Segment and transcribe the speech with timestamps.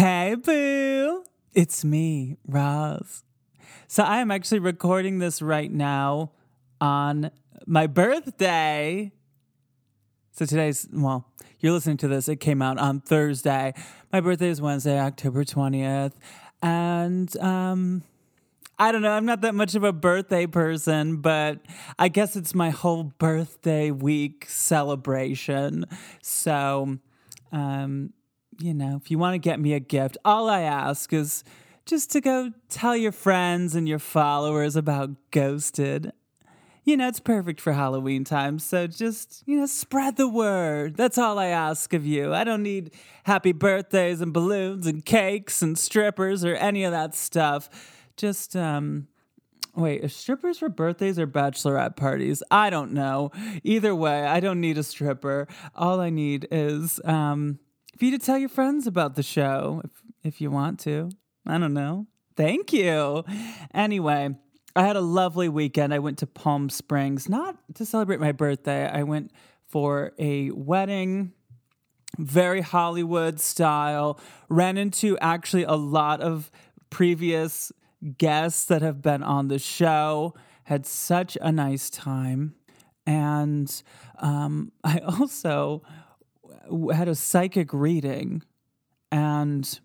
[0.00, 1.24] Hey, boo.
[1.52, 3.22] It's me, Roz.
[3.86, 6.32] So I am actually recording this right now
[6.80, 7.30] on
[7.66, 9.12] my birthday.
[10.32, 11.26] So today's, well,
[11.58, 12.30] you're listening to this.
[12.30, 13.74] It came out on Thursday.
[14.10, 16.14] My birthday is Wednesday, October 20th.
[16.62, 18.02] And, um,
[18.78, 19.12] I don't know.
[19.12, 21.60] I'm not that much of a birthday person, but
[21.98, 25.84] I guess it's my whole birthday week celebration.
[26.22, 26.96] So,
[27.52, 28.14] um,
[28.60, 31.44] you know, if you want to get me a gift, all I ask is
[31.86, 36.12] just to go tell your friends and your followers about Ghosted
[36.84, 38.58] you know, it's perfect for Halloween time.
[38.58, 40.96] So just, you know, spread the word.
[40.96, 42.32] That's all I ask of you.
[42.34, 42.92] I don't need
[43.24, 47.68] happy birthdays and balloons and cakes and strippers or any of that stuff.
[48.16, 49.08] Just, um,
[49.74, 52.42] wait, strippers for birthdays or bachelorette parties?
[52.50, 53.30] I don't know.
[53.62, 55.48] Either way, I don't need a stripper.
[55.74, 57.58] All I need is, um,
[58.00, 59.90] for you to tell your friends about the show if,
[60.22, 61.10] if you want to.
[61.46, 62.06] I don't know.
[62.34, 63.24] Thank you.
[63.74, 64.34] Anyway,
[64.74, 65.92] I had a lovely weekend.
[65.92, 68.88] I went to Palm Springs, not to celebrate my birthday.
[68.88, 69.32] I went
[69.66, 71.34] for a wedding,
[72.16, 74.18] very Hollywood style.
[74.48, 76.50] Ran into actually a lot of
[76.88, 77.70] previous
[78.16, 80.32] guests that have been on the show.
[80.64, 82.54] Had such a nice time.
[83.06, 83.70] And
[84.20, 85.82] um, I also
[86.92, 88.42] had a psychic reading.
[89.12, 89.80] And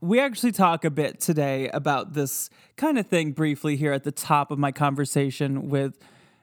[0.00, 4.12] we actually talk a bit today about this kind of thing briefly here at the
[4.12, 5.98] top of my conversation with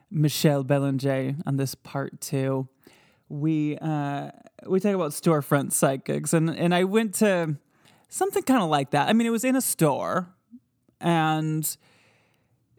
[0.09, 2.68] Michelle Belanger on this part two.
[3.29, 4.31] We uh,
[4.68, 7.56] we talk about storefront psychics, and and I went to
[8.09, 9.09] something kind of like that.
[9.09, 10.28] I mean, it was in a store,
[11.02, 11.78] and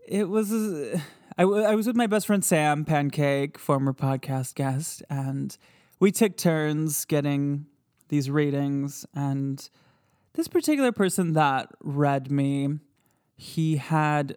[0.06, 0.52] it was.
[0.52, 1.00] Uh,
[1.36, 5.56] I, w- I was with my best friend Sam Pancake, former podcast guest, and
[6.04, 7.64] we took turns getting
[8.08, 9.70] these readings and
[10.34, 12.78] this particular person that read me,
[13.34, 14.36] he had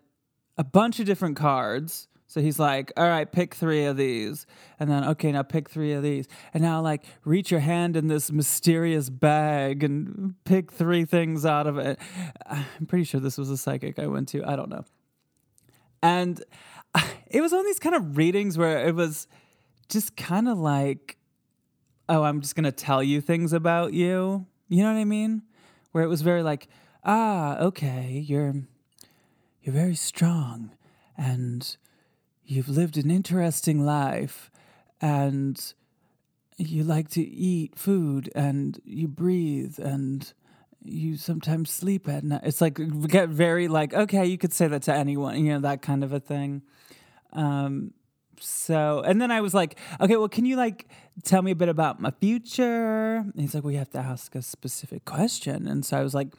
[0.57, 2.07] a bunch of different cards.
[2.25, 4.45] So he's like, all right, pick three of these.
[4.79, 6.29] And then, okay, now pick three of these.
[6.53, 11.67] And now, like, reach your hand in this mysterious bag and pick three things out
[11.67, 11.99] of it.
[12.45, 14.41] I'm pretty sure this was a psychic I went to.
[14.45, 14.85] I don't know.
[16.01, 16.41] And
[17.27, 19.27] it was on these kind of readings where it was
[19.89, 21.17] just kind of like,
[22.09, 24.45] oh, I'm just going to tell you things about you.
[24.69, 25.43] You know what I mean?
[25.97, 26.67] where it was very like,
[27.03, 28.53] ah, okay, you're
[29.63, 30.69] you're very strong
[31.17, 31.75] and
[32.45, 34.51] you've lived an interesting life
[35.01, 35.73] and
[36.55, 40.33] you like to eat food and you breathe and
[40.83, 42.41] you sometimes sleep at night.
[42.43, 45.81] It's like get very like okay, you could say that to anyone, you know, that
[45.81, 46.61] kind of a thing.
[47.33, 47.93] Um,
[48.39, 50.87] so and then I was like, okay, well, can you like
[51.23, 53.17] tell me a bit about my future?
[53.17, 55.67] And he's like, we have to ask a specific question.
[55.67, 56.29] And so I was like,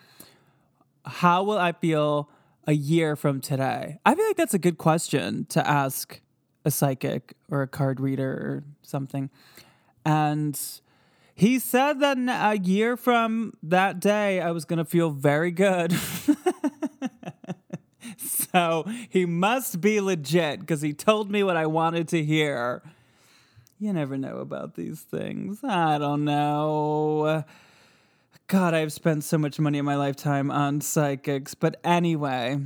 [1.04, 2.30] how will I feel
[2.66, 3.98] a year from today?
[4.04, 6.20] I feel like that's a good question to ask
[6.64, 9.30] a psychic or a card reader or something.
[10.04, 10.58] And
[11.34, 15.92] he said that a year from that day, I was going to feel very good.
[18.58, 22.82] so he must be legit because he told me what I wanted to hear.
[23.78, 25.62] You never know about these things.
[25.62, 27.44] I don't know.
[28.48, 31.54] God, I've spent so much money in my lifetime on psychics.
[31.54, 32.58] But anyway,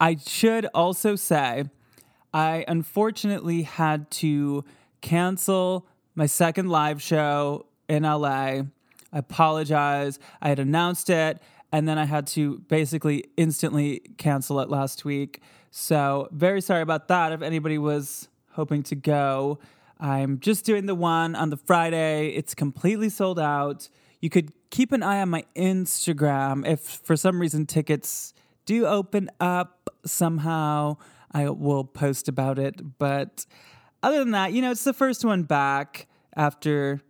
[0.00, 1.64] I should also say
[2.32, 4.64] I unfortunately had to
[5.02, 8.26] cancel my second live show in LA.
[8.26, 8.64] I
[9.12, 10.18] apologize.
[10.40, 11.38] I had announced it
[11.72, 15.42] and then I had to basically instantly cancel it last week.
[15.70, 17.32] So, very sorry about that.
[17.32, 19.58] If anybody was hoping to go,
[20.00, 22.28] I'm just doing the one on the Friday.
[22.28, 23.88] It's completely sold out.
[24.20, 28.32] You could keep an eye on my Instagram if for some reason tickets
[28.64, 30.96] do open up somehow.
[31.32, 32.98] I will post about it.
[32.98, 33.44] But
[34.02, 36.06] other than that, you know, it's the first one back
[36.36, 37.02] after,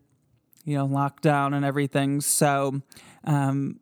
[0.65, 2.21] you know, lockdown and everything.
[2.21, 2.83] So,
[3.25, 3.81] um,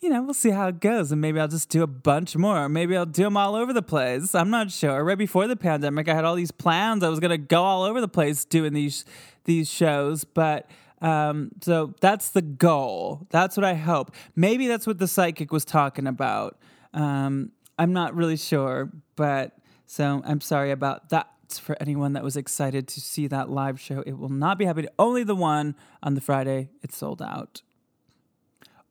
[0.00, 1.12] you know, we'll see how it goes.
[1.12, 2.68] And maybe I'll just do a bunch more.
[2.68, 4.34] Maybe I'll do them all over the place.
[4.34, 5.04] I'm not sure.
[5.04, 7.04] Right before the pandemic, I had all these plans.
[7.04, 9.04] I was going to go all over the place doing these
[9.44, 10.68] these shows, but
[11.02, 13.26] Um, so that's the goal.
[13.30, 14.14] That's what I hope.
[14.36, 16.58] Maybe that's what the psychic was talking about.
[16.92, 19.56] Um, I'm not really sure, but
[19.86, 24.02] so I'm sorry about that for anyone that was excited to see that live show.
[24.06, 24.90] It will not be happening.
[24.98, 26.68] Only the one on the Friday.
[26.82, 27.62] It's sold out.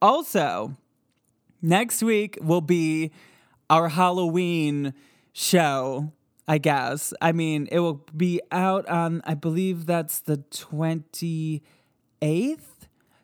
[0.02, 0.76] Also,
[1.62, 3.12] next week will be
[3.70, 4.94] our Halloween
[5.34, 6.12] show,
[6.48, 7.14] I guess.
[7.22, 11.62] I mean, it will be out on, I believe that's the 28th.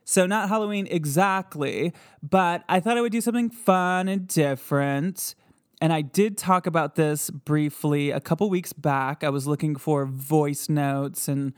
[0.07, 1.91] So, not Halloween exactly,
[2.21, 5.33] but I thought I would do something fun and different.
[5.81, 9.23] And I did talk about this briefly a couple weeks back.
[9.23, 11.53] I was looking for voice notes and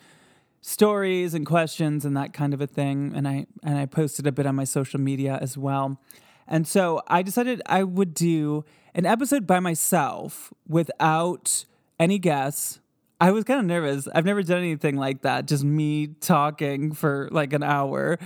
[0.62, 4.32] stories and questions and that kind of a thing and I and I posted a
[4.32, 6.02] bit on my social media as well.
[6.48, 8.66] And so I decided I would do
[8.96, 11.66] an episode by myself without
[12.00, 12.80] any guests.
[13.20, 14.08] I was kind of nervous.
[14.14, 18.20] I've never done anything like that, just me talking for like an hour.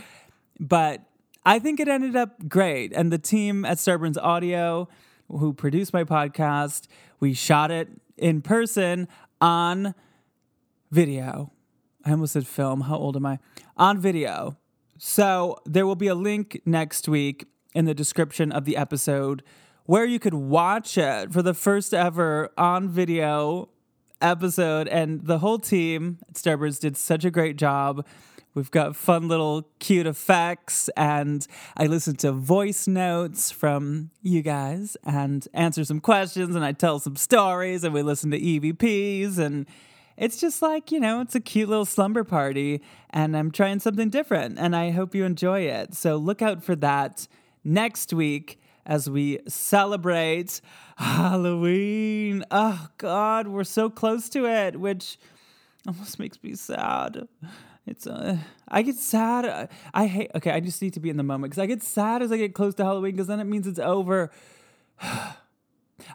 [0.60, 1.02] But
[1.46, 2.94] I think it ended up great.
[2.94, 4.90] And the team at Starburns Audio,
[5.30, 6.88] who produced my podcast,
[7.20, 9.08] we shot it in person
[9.40, 9.96] on
[10.92, 11.52] video
[12.06, 12.82] I almost said film.
[12.82, 13.40] How old am I?
[13.78, 14.58] On video.
[14.98, 19.44] So there will be a link next week in the description of the episode
[19.86, 23.70] where you could watch it for the first ever on video
[24.22, 24.88] episode.
[24.88, 28.06] And the whole team at Starburns did such a great job.
[28.54, 31.48] We've got fun little cute effects, and
[31.78, 37.00] I listened to voice notes from you guys and answer some questions, and I tell
[37.00, 39.66] some stories, and we listen to EVPs, and
[40.18, 44.10] it's just like, you know, it's a cute little slumber party and I'm trying something
[44.10, 45.96] different and I hope you enjoy it.
[45.96, 47.28] So look out for that
[47.64, 50.62] next week as we celebrate
[50.98, 52.44] Halloween.
[52.52, 55.18] Oh, God, we're so close to it, which
[55.88, 57.28] almost makes me sad.
[57.86, 58.38] It's uh,
[58.68, 59.70] I get sad.
[59.94, 60.32] I hate.
[60.36, 62.38] Okay, I just need to be in the moment because I get sad as I
[62.38, 64.32] get close to Halloween because then it means it's over.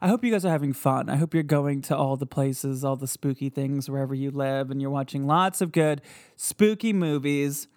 [0.00, 1.08] I hope you guys are having fun.
[1.08, 4.70] I hope you're going to all the places, all the spooky things wherever you live,
[4.70, 6.02] and you're watching lots of good
[6.37, 7.69] spooky movies.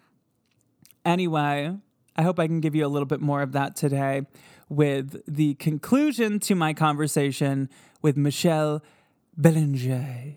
[1.04, 1.76] Anyway,
[2.16, 4.26] I hope I can give you a little bit more of that today
[4.68, 7.68] with the conclusion to my conversation
[8.02, 8.82] with Michelle
[9.36, 10.34] Belanger.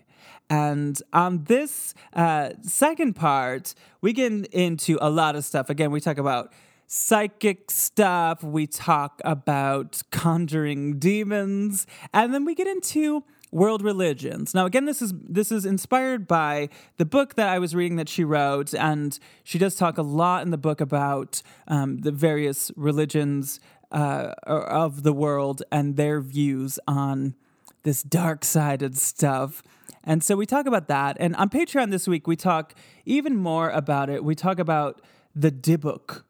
[0.50, 5.70] And on this uh, second part, we get into a lot of stuff.
[5.70, 6.52] Again, we talk about
[6.86, 8.42] psychic stuff.
[8.42, 13.24] We talk about conjuring demons, and then we get into
[13.54, 14.52] world religions.
[14.52, 18.08] Now again this is this is inspired by the book that I was reading that
[18.08, 22.72] she wrote and she does talk a lot in the book about um, the various
[22.76, 23.60] religions
[23.92, 27.36] uh, of the world and their views on
[27.84, 29.62] this dark-sided stuff.
[30.02, 32.74] And so we talk about that and on Patreon this week we talk
[33.06, 34.24] even more about it.
[34.24, 35.00] We talk about
[35.36, 36.22] the Dybbuk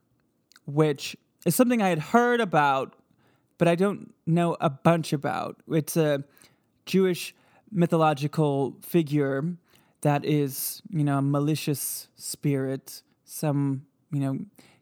[0.67, 1.17] which
[1.47, 2.97] is something I had heard about,
[3.57, 5.63] but I don't know a bunch about.
[5.69, 6.25] It's a
[6.87, 7.35] Jewish
[7.71, 9.57] mythological figure
[10.03, 13.03] that is, you know, a malicious spirit.
[13.25, 14.39] Some, you know,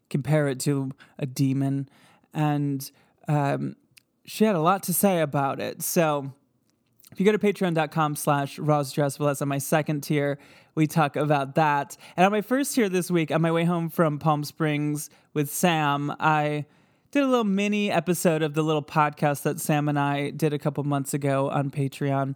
[0.09, 1.89] compare it to a demon.
[2.33, 2.89] And
[3.27, 3.75] um,
[4.25, 5.81] she had a lot to say about it.
[5.81, 6.31] So
[7.11, 10.39] if you go to patreon.com slash rozdrezfalez, that's on my second tier,
[10.75, 11.95] we talk about that.
[12.17, 15.49] And on my first tier this week, on my way home from Palm Springs with
[15.51, 16.65] Sam, I
[17.13, 20.57] did a little mini episode of the little podcast that Sam and I did a
[20.57, 22.33] couple months ago on Patreon.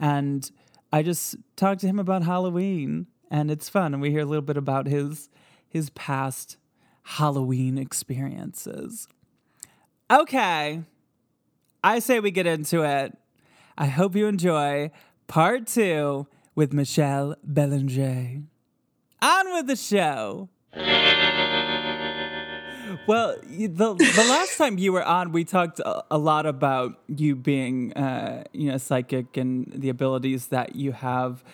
[0.00, 0.50] And
[0.92, 3.94] I just talked to him about Halloween, and it's fun.
[3.94, 5.28] And we hear a little bit about his
[5.68, 6.56] his past
[7.04, 9.06] Halloween experiences.
[10.10, 10.82] Okay.
[11.84, 13.16] I say we get into it.
[13.78, 14.90] I hope you enjoy
[15.28, 18.42] part two with Michelle Belanger.
[19.22, 20.48] On with the show.
[23.06, 27.36] Well, the the last time you were on, we talked a, a lot about you
[27.36, 31.44] being, uh, you know, psychic and the abilities that you have.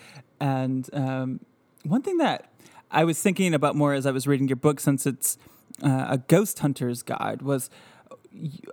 [0.40, 1.40] And um,
[1.84, 2.50] one thing that
[2.90, 5.38] I was thinking about more as I was reading your book, since it's
[5.82, 7.70] uh, a ghost hunter's guide, was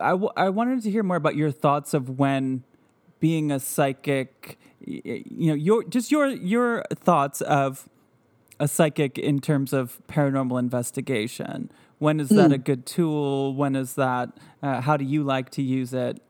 [0.02, 2.64] I, w- I wanted to hear more about your thoughts of when
[3.20, 7.90] being a psychic you know your just your your thoughts of
[8.60, 12.56] a psychic in terms of paranormal investigation when is that mm.
[12.56, 14.30] a good tool when is that
[14.64, 16.22] uh, how do you like to use it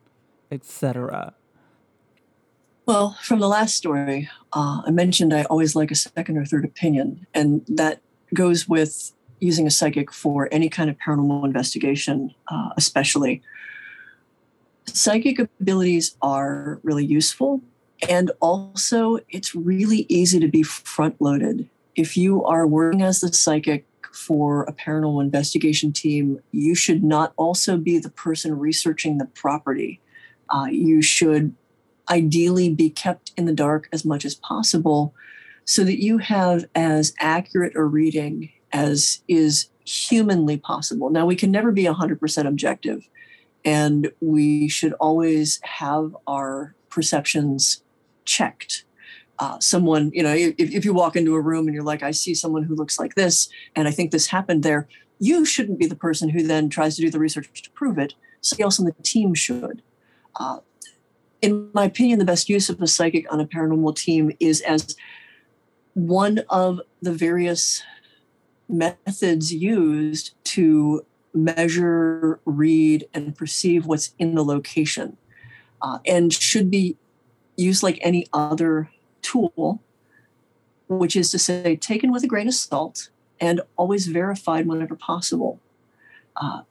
[0.51, 1.33] etc
[2.85, 6.65] well from the last story uh, i mentioned i always like a second or third
[6.65, 8.01] opinion and that
[8.33, 13.41] goes with using a psychic for any kind of paranormal investigation uh, especially
[14.95, 17.61] psychic abilities are really useful.
[18.07, 21.67] And also, it's really easy to be front loaded.
[21.95, 27.33] If you are working as the psychic for a paranormal investigation team, you should not
[27.37, 30.01] also be the person researching the property.
[30.49, 31.55] Uh, you should
[32.09, 35.13] ideally be kept in the dark as much as possible
[35.65, 41.09] so that you have as accurate a reading as is humanly possible.
[41.09, 43.07] Now, we can never be 100% objective,
[43.65, 47.83] and we should always have our perceptions
[48.25, 48.83] checked.
[49.39, 52.11] Uh, someone, you know, if, if you walk into a room and you're like, I
[52.11, 55.85] see someone who looks like this, and I think this happened there, you shouldn't be
[55.85, 58.13] the person who then tries to do the research to prove it.
[58.41, 59.81] Somebody else on the team should.
[60.35, 60.59] Uh,
[61.41, 64.95] in my opinion, the best use of a psychic on a paranormal team is as
[65.93, 67.81] one of the various
[68.67, 75.17] methods used to measure, read, and perceive what's in the location,
[75.81, 76.97] uh, and should be
[77.55, 78.89] used like any other
[79.29, 79.81] tool,
[80.87, 83.09] which is to say, taken with a grain of salt
[83.39, 85.59] and always verified whenever possible.
[86.35, 86.61] Uh,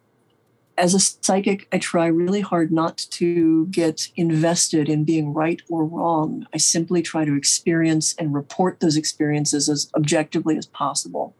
[0.76, 5.84] as a psychic, I try really hard not to get invested in being right or
[5.84, 6.46] wrong.
[6.54, 11.34] I simply try to experience and report those experiences as objectively as possible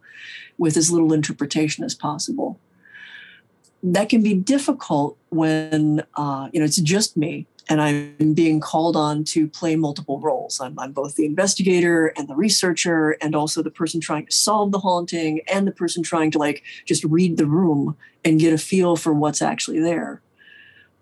[0.58, 2.58] with as little interpretation as possible.
[3.80, 8.96] That can be difficult when uh, you know it's just me and I'm being called
[8.96, 10.60] on to play multiple roles.
[10.60, 14.72] I'm, I'm, both the investigator and the researcher, and also the person trying to solve
[14.72, 18.58] the haunting, and the person trying to like just read the room and get a
[18.58, 20.22] feel for what's actually there.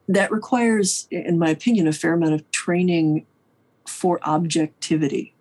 [0.09, 3.27] That requires, in my opinion, a fair amount of training
[3.87, 5.35] for objectivity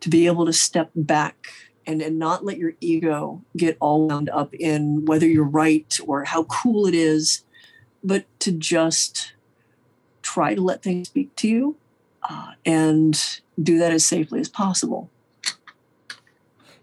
[0.00, 1.48] to be able to step back
[1.86, 6.24] and, and not let your ego get all wound up in whether you're right or
[6.24, 7.44] how cool it is,
[8.04, 9.32] but to just
[10.28, 11.76] try to let things speak to you
[12.28, 15.08] uh, and do that as safely as possible.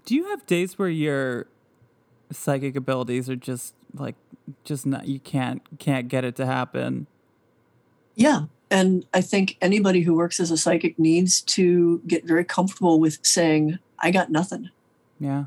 [0.05, 1.47] Do you have days where your
[2.31, 4.15] psychic abilities are just like
[4.63, 7.07] just not you can't can't get it to happen?
[8.15, 12.99] Yeah, and I think anybody who works as a psychic needs to get very comfortable
[12.99, 14.69] with saying I got nothing.
[15.19, 15.45] Yeah.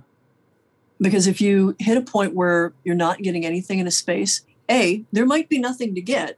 [1.01, 5.05] Because if you hit a point where you're not getting anything in a space, A,
[5.13, 6.37] there might be nothing to get.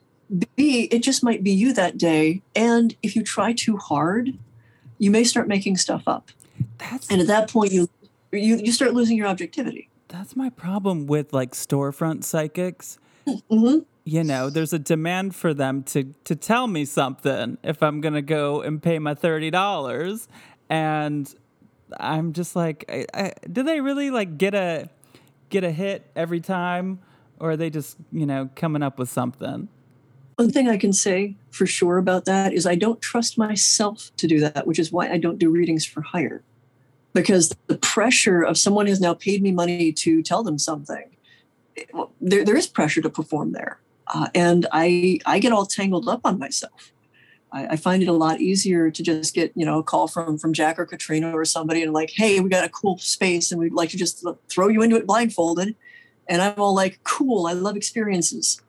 [0.57, 2.43] B, it just might be you that day.
[2.55, 4.39] And if you try too hard,
[4.99, 6.31] you may start making stuff up.
[6.79, 7.89] That's and at that point you
[8.33, 9.89] you, you start losing your objectivity.
[10.09, 12.99] That's my problem with like storefront psychics.
[13.27, 13.81] Mm-hmm.
[14.05, 18.23] You know, there's a demand for them to to tell me something if I'm gonna
[18.23, 20.29] go and pay my thirty dollars,
[20.69, 21.33] and
[21.99, 24.89] I'm just like, I, I, do they really like get a
[25.49, 27.01] get a hit every time,
[27.39, 29.69] or are they just you know coming up with something?
[30.41, 34.27] One thing I can say for sure about that is I don't trust myself to
[34.27, 36.43] do that, which is why I don't do readings for hire.
[37.13, 41.15] Because the pressure of someone has now paid me money to tell them something,
[42.23, 43.81] there, there is pressure to perform there.
[44.07, 46.91] Uh, and I, I get all tangled up on myself.
[47.53, 50.39] I, I, find it a lot easier to just get you know a call from
[50.39, 53.61] from Jack or Katrina or somebody and like, hey, we got a cool space and
[53.61, 55.77] we'd like to just throw you into it blindfolded.
[56.29, 58.63] And I'm all like, cool, I love experiences,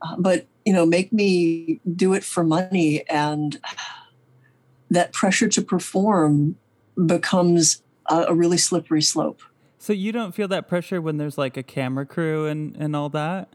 [0.00, 3.58] uh, but you know, make me do it for money, and
[4.90, 6.56] that pressure to perform
[7.06, 9.40] becomes a, a really slippery slope.
[9.78, 13.08] So you don't feel that pressure when there's like a camera crew and and all
[13.08, 13.48] that.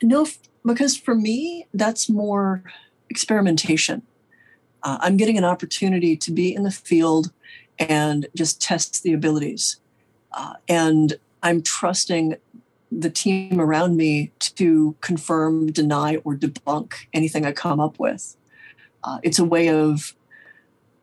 [0.00, 0.28] No,
[0.64, 2.62] because for me, that's more
[3.10, 4.02] experimentation.
[4.84, 7.32] Uh, I'm getting an opportunity to be in the field
[7.80, 9.80] and just test the abilities.
[10.30, 12.36] Uh, and I'm trusting
[12.90, 18.36] the team around me to confirm, deny, or debunk anything I come up with.
[19.02, 20.14] Uh, it's a way of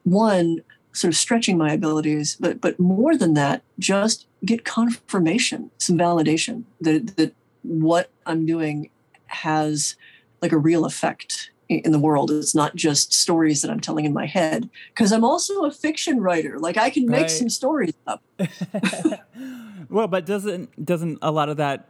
[0.04, 0.62] one
[0.94, 6.64] sort of stretching my abilities, but but more than that, just get confirmation, some validation
[6.82, 8.90] that that what I'm doing
[9.28, 9.96] has
[10.42, 12.30] like a real effect in the world.
[12.30, 16.22] It's not just stories that I'm telling in my head because I'm also a fiction
[16.22, 16.60] writer.
[16.60, 17.32] Like I can make right.
[17.32, 18.22] some stories up.
[19.90, 21.90] well, but doesn't doesn't a lot of that,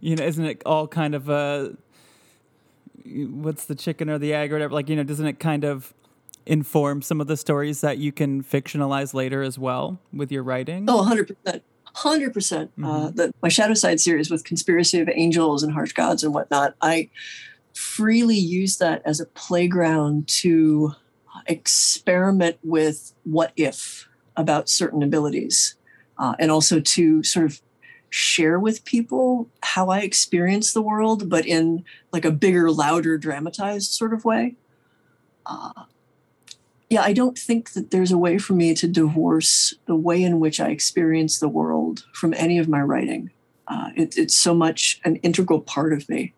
[0.00, 1.76] you know, isn't it all kind of a
[3.04, 4.74] what's the chicken or the egg or whatever?
[4.74, 5.94] Like you know, doesn't it kind of
[6.46, 10.86] inform some of the stories that you can fictionalize later as well with your writing?
[10.88, 11.62] Oh, 100 percent.
[11.94, 12.70] Hundred percent.
[12.78, 13.30] Uh, mm-hmm.
[13.42, 16.74] My Shadow Side series with Conspiracy of Angels and Harsh Gods and whatnot.
[16.80, 17.10] I
[17.74, 20.92] freely use that as a playground to
[21.46, 25.74] experiment with what if about certain abilities
[26.18, 27.60] uh, and also to sort of
[28.10, 33.90] share with people how I experience the world, but in like a bigger, louder, dramatized
[33.92, 34.56] sort of way.
[35.46, 35.84] Uh,
[36.90, 40.40] yeah, I don't think that there's a way for me to divorce the way in
[40.40, 43.30] which I experience the world from any of my writing.
[43.66, 46.32] Uh, it, it's so much an integral part of me.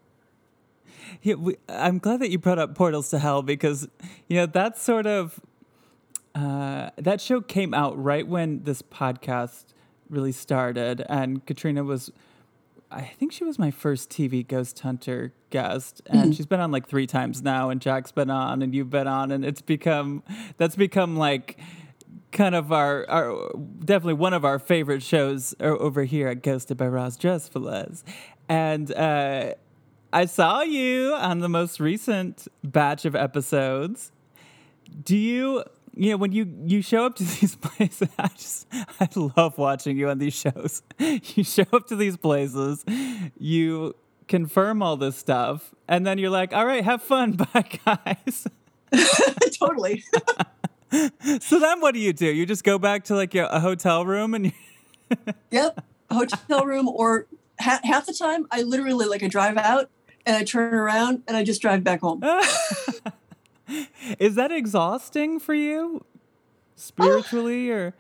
[1.22, 3.88] Yeah, we, I'm glad that you brought up Portals to Hell because,
[4.26, 5.38] you know, that's sort of
[6.34, 9.66] uh, that show came out right when this podcast
[10.08, 12.12] really started, and Katrina was,
[12.90, 16.30] I think she was my first TV ghost hunter guest, and mm-hmm.
[16.32, 19.30] she's been on like three times now, and Jack's been on, and you've been on,
[19.30, 20.22] and it's become
[20.56, 21.58] that's become like
[22.32, 23.50] kind of our, our
[23.84, 28.02] definitely one of our favorite shows over here at Ghosted by Roz Drezfalez.
[28.48, 29.54] And uh,
[30.12, 34.12] I saw you on the most recent batch of episodes.
[35.04, 35.64] Do you
[36.00, 39.96] you know when you you show up to these places i just i love watching
[39.98, 40.82] you on these shows.
[41.36, 42.84] You show up to these places
[43.38, 43.94] you
[44.26, 47.32] confirm all this stuff and then you're like all right have fun.
[47.52, 48.46] Bye guys.
[49.58, 50.02] Totally.
[51.40, 52.26] So then what do you do?
[52.26, 54.52] You just go back to like a, hotel room and
[55.50, 55.84] yep.
[56.10, 57.26] Hotel room or
[57.60, 59.90] ha- half the time i literally like i drive out
[60.26, 62.20] and i turn around and i just drive back home
[64.18, 66.04] Is that exhausting for you
[66.76, 67.94] spiritually uh, or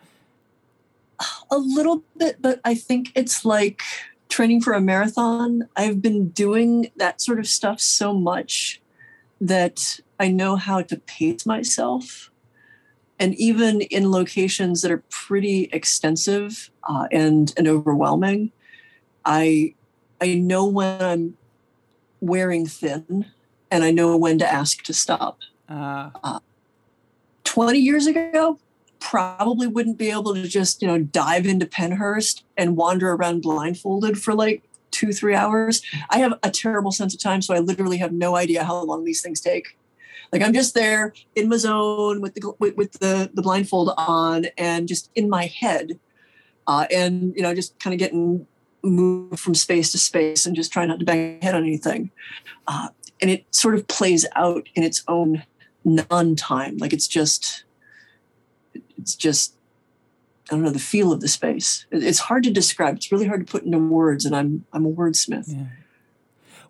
[1.50, 3.82] a little bit, but I think it's like
[4.28, 5.68] training for a marathon.
[5.76, 8.80] I've been doing that sort of stuff so much
[9.40, 12.30] that I know how to pace myself.
[13.18, 18.50] And even in locations that are pretty extensive uh, and and overwhelming,
[19.26, 19.74] I
[20.22, 21.36] I know when I'm
[22.20, 23.26] wearing thin,
[23.70, 25.40] and I know when to ask to stop.
[25.70, 26.40] Uh, uh,
[27.44, 28.58] 20 years ago,
[28.98, 34.20] probably wouldn't be able to just, you know, dive into Pennhurst and wander around blindfolded
[34.20, 35.82] for like two, three hours.
[36.10, 39.04] I have a terrible sense of time, so I literally have no idea how long
[39.04, 39.76] these things take.
[40.32, 44.86] Like I'm just there in my zone with the with, the the blindfold on and
[44.86, 45.98] just in my head,
[46.68, 48.46] uh, and you know, just kind of getting
[48.82, 52.10] moved from space to space and just trying not to bang my head on anything.
[52.68, 52.88] Uh,
[53.20, 55.42] and it sort of plays out in its own
[55.84, 57.64] non-time like it's just
[58.98, 59.54] it's just
[60.50, 61.86] i don't know the feel of the space.
[61.90, 62.96] It's hard to describe.
[62.96, 65.44] It's really hard to put into words and i'm i'm a wordsmith.
[65.48, 65.66] Yeah.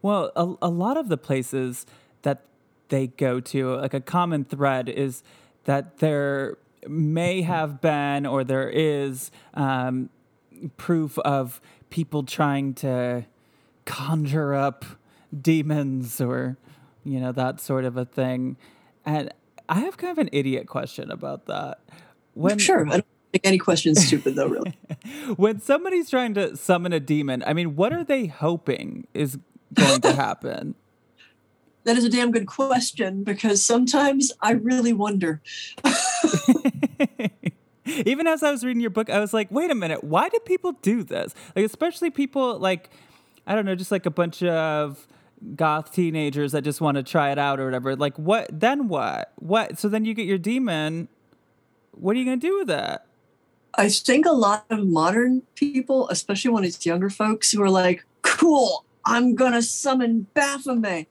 [0.02, 1.86] well a, a lot of the places
[2.22, 2.42] that
[2.88, 5.22] they go to like a common thread is
[5.64, 10.08] that there may have been or there is um,
[10.76, 13.24] proof of people trying to
[13.84, 14.84] conjure up
[15.40, 16.56] demons or
[17.04, 18.56] you know that sort of a thing
[19.18, 19.32] and
[19.68, 21.78] I have kind of an idiot question about that.
[22.34, 24.48] When sure, I don't think any question is stupid though.
[24.48, 24.76] Really,
[25.36, 29.38] when somebody's trying to summon a demon, I mean, what are they hoping is
[29.74, 30.74] going to happen?
[31.84, 35.40] That is a damn good question because sometimes I really wonder.
[37.86, 40.38] Even as I was reading your book, I was like, wait a minute, why do
[40.40, 41.34] people do this?
[41.56, 42.90] Like, especially people like,
[43.46, 45.08] I don't know, just like a bunch of
[45.56, 47.96] goth teenagers that just want to try it out or whatever.
[47.96, 49.32] Like what then what?
[49.36, 51.08] What so then you get your demon.
[51.92, 53.06] What are you gonna do with that?
[53.74, 58.04] I think a lot of modern people, especially when it's younger folks, who are like,
[58.22, 61.08] cool, I'm gonna summon Baphomet.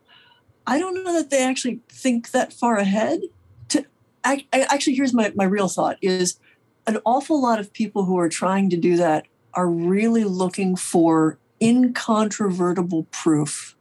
[0.67, 3.21] I don't know that they actually think that far ahead.
[3.69, 3.85] To
[4.23, 6.39] I, I, actually here's my, my real thought is
[6.85, 11.37] an awful lot of people who are trying to do that are really looking for
[11.61, 13.75] incontrovertible proof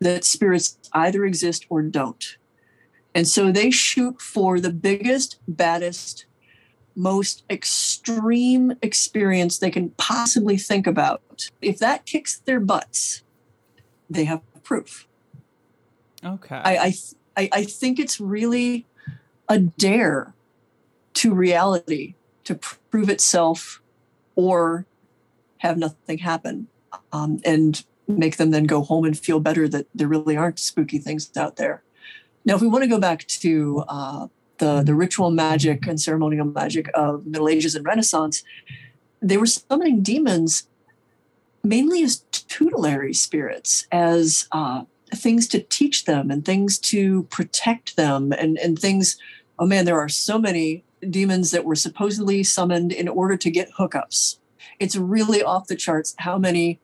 [0.00, 2.36] that spirits either exist or don't.
[3.14, 6.26] And so they shoot for the biggest, baddest,
[6.94, 11.50] most extreme experience they can possibly think about.
[11.60, 13.22] If that kicks their butts,
[14.08, 15.06] they have proof.
[16.24, 16.56] Okay.
[16.56, 16.94] I,
[17.36, 18.86] I, I think it's really
[19.48, 20.34] a dare
[21.14, 22.54] to reality to
[22.90, 23.80] prove itself
[24.36, 24.86] or
[25.58, 26.68] have nothing happen.
[27.12, 27.84] Um, and
[28.18, 31.56] make them then go home and feel better that there really aren't spooky things out
[31.56, 31.82] there.
[32.44, 34.26] Now, if we want to go back to uh,
[34.58, 38.42] the, the ritual magic and ceremonial magic of Middle Ages and Renaissance,
[39.20, 40.66] they were summoning demons
[41.62, 48.32] mainly as tutelary spirits, as uh, things to teach them and things to protect them,
[48.32, 49.18] and, and things.
[49.58, 53.72] Oh man, there are so many demons that were supposedly summoned in order to get
[53.78, 54.38] hookups.
[54.78, 56.80] It's really off the charts how many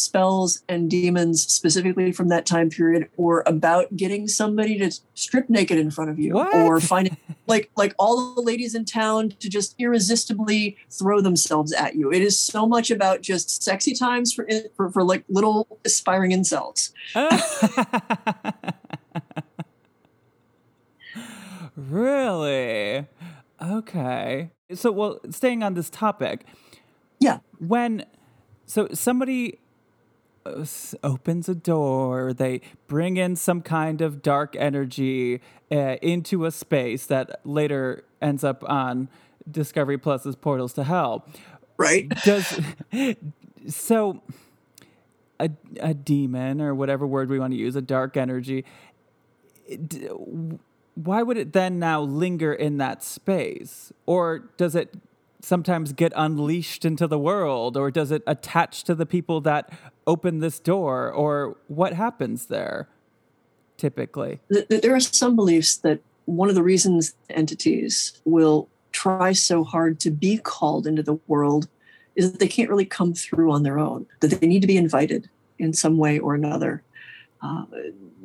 [0.00, 5.78] spells and demons specifically from that time period or about getting somebody to strip naked
[5.78, 6.54] in front of you what?
[6.54, 11.94] or finding like like all the ladies in town to just irresistibly throw themselves at
[11.94, 16.30] you it is so much about just sexy times for for, for like little aspiring
[16.32, 16.92] incels
[21.76, 23.06] Really?
[23.62, 24.50] Okay.
[24.74, 26.44] So, well, staying on this topic,
[27.18, 27.38] Yeah.
[27.58, 28.04] when
[28.66, 29.58] so somebody
[31.02, 37.06] opens a door, they bring in some kind of dark energy uh, into a space
[37.06, 39.08] that later ends up on
[39.50, 41.26] Discovery Plus's Portals to Hell.
[41.76, 42.08] Right.
[42.24, 42.60] Does
[43.68, 44.22] so
[45.38, 45.50] a
[45.80, 48.64] a demon or whatever word we want to use, a dark energy.
[49.86, 50.08] d-
[50.94, 54.94] Why would it then now linger in that space, or does it
[55.42, 59.70] sometimes get unleashed into the world, or does it attach to the people that
[60.06, 62.88] open this door, or what happens there?
[63.76, 69.32] Typically, th- th- there are some beliefs that one of the reasons entities will try
[69.32, 71.68] so hard to be called into the world
[72.16, 74.76] is that they can't really come through on their own, that they need to be
[74.76, 76.82] invited in some way or another.
[77.42, 77.64] Uh,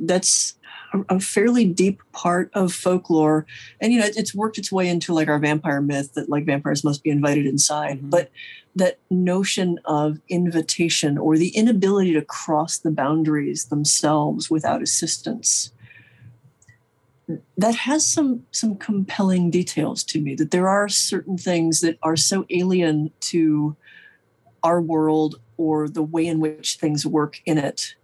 [0.01, 0.55] that's
[0.93, 3.45] a, a fairly deep part of folklore.
[3.79, 6.45] And, you know, it- it's worked its way into like our vampire myth that like
[6.45, 8.01] vampires must be invited inside.
[8.01, 8.09] Mhm.
[8.09, 8.29] But
[8.75, 15.71] that notion of invitation or the inability to cross the boundaries themselves without assistance
[17.57, 22.15] that has some some compelling details to me that there are certain things that are
[22.15, 23.75] so alien to
[24.63, 27.95] our world or the way in which things work in it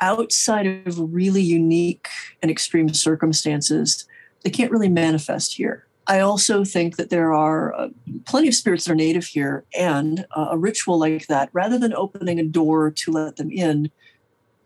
[0.00, 2.08] outside of really unique
[2.42, 4.06] and extreme circumstances
[4.42, 7.88] they can't really manifest here i also think that there are uh,
[8.24, 11.94] plenty of spirits that are native here and uh, a ritual like that rather than
[11.94, 13.90] opening a door to let them in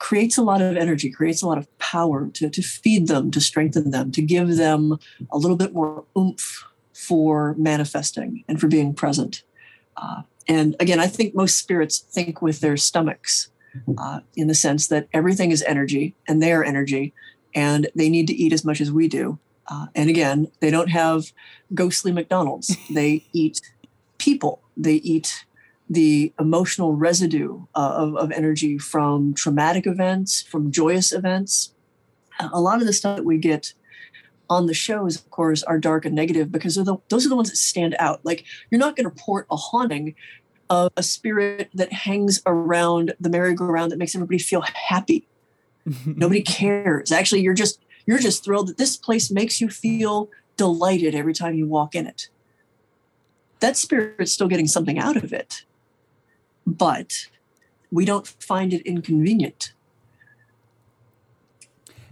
[0.00, 3.40] creates a lot of energy, creates a lot of power to, to feed them, to
[3.40, 4.98] strengthen them, to give them
[5.30, 9.44] a little bit more oomph for manifesting and for being present.
[9.96, 13.49] Uh, and again, I think most spirits think with their stomachs
[13.98, 17.12] uh, in the sense that everything is energy and they are energy
[17.54, 19.38] and they need to eat as much as we do.
[19.68, 21.32] Uh, and again, they don't have
[21.74, 22.76] ghostly McDonald's.
[22.90, 23.60] They eat
[24.18, 24.62] people.
[24.76, 25.44] They eat
[25.88, 31.72] the emotional residue uh, of, of energy from traumatic events, from joyous events.
[32.52, 33.74] A lot of the stuff that we get
[34.48, 37.36] on the shows, of course, are dark and negative because they're the, those are the
[37.36, 38.24] ones that stand out.
[38.24, 40.14] Like you're not going to report a haunting
[40.70, 45.28] of a spirit that hangs around the merry-go-round that makes everybody feel happy.
[46.06, 47.12] Nobody cares.
[47.12, 51.54] Actually, you're just you're just thrilled that this place makes you feel delighted every time
[51.54, 52.28] you walk in it.
[53.60, 55.64] That spirit's still getting something out of it
[56.66, 57.26] but
[57.90, 59.72] we don't find it inconvenient.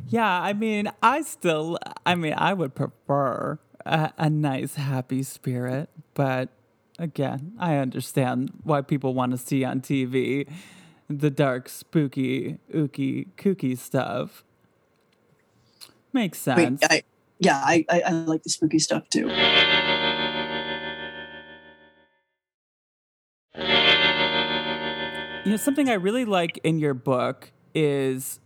[0.08, 5.90] Yeah, I mean, I still, I mean, I would prefer a, a nice, happy spirit,
[6.14, 6.48] but
[6.98, 10.48] again, I understand why people want to see on TV
[11.08, 14.44] the dark, spooky, ooky, kooky stuff.
[16.12, 16.82] Makes Wait, sense.
[16.84, 17.02] I,
[17.38, 19.28] yeah, I, I, I like the spooky stuff too.
[25.44, 28.38] You know, something I really like in your book is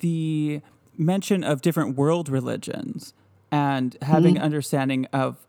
[0.00, 0.62] the
[0.96, 3.12] mention of different world religions
[3.52, 4.44] and having mm-hmm.
[4.44, 5.46] understanding of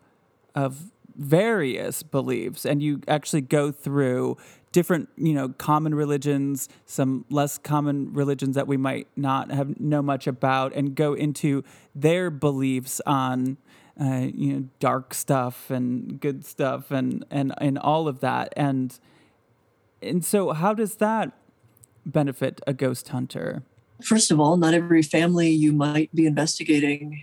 [0.54, 0.90] of
[1.20, 4.36] various beliefs and you actually go through
[4.72, 10.00] different you know common religions some less common religions that we might not have know
[10.00, 11.62] much about and go into
[11.94, 13.58] their beliefs on
[14.00, 18.98] uh, you know dark stuff and good stuff and and and all of that and
[20.00, 21.32] and so how does that
[22.06, 23.62] benefit a ghost hunter
[24.02, 27.22] First of all, not every family you might be investigating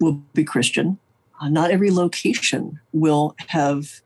[0.00, 0.98] will be Christian.
[1.40, 4.00] Uh, not every location will have,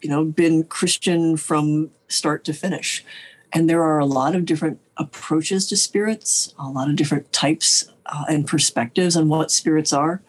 [0.00, 3.04] you know, been Christian from start to finish.
[3.52, 7.90] And there are a lot of different approaches to spirits, a lot of different types
[8.06, 10.22] uh, and perspectives on what spirits are.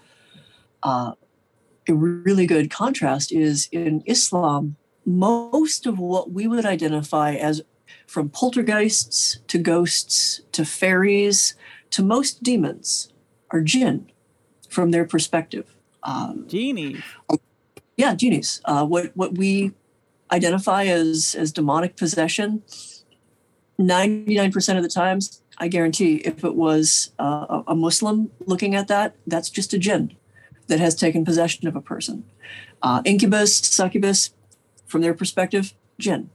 [0.83, 1.13] Uh,
[1.87, 7.61] a really good contrast is in Islam, most of what we would identify as
[8.07, 11.55] from poltergeists to ghosts to fairies
[11.89, 13.11] to most demons
[13.51, 14.09] are jinn
[14.69, 15.72] from their perspective.
[16.03, 17.01] Um, genie
[17.97, 18.61] yeah, genies.
[18.65, 19.71] Uh, what what we
[20.31, 22.63] identify as as demonic possession,
[23.77, 28.31] ninety nine percent of the times, I guarantee, if it was uh, a a Muslim
[28.45, 30.15] looking at that, that's just a jinn
[30.67, 32.23] that has taken possession of a person.
[32.81, 34.31] Uh, incubus, succubus,
[34.85, 36.29] from their perspective, jinn.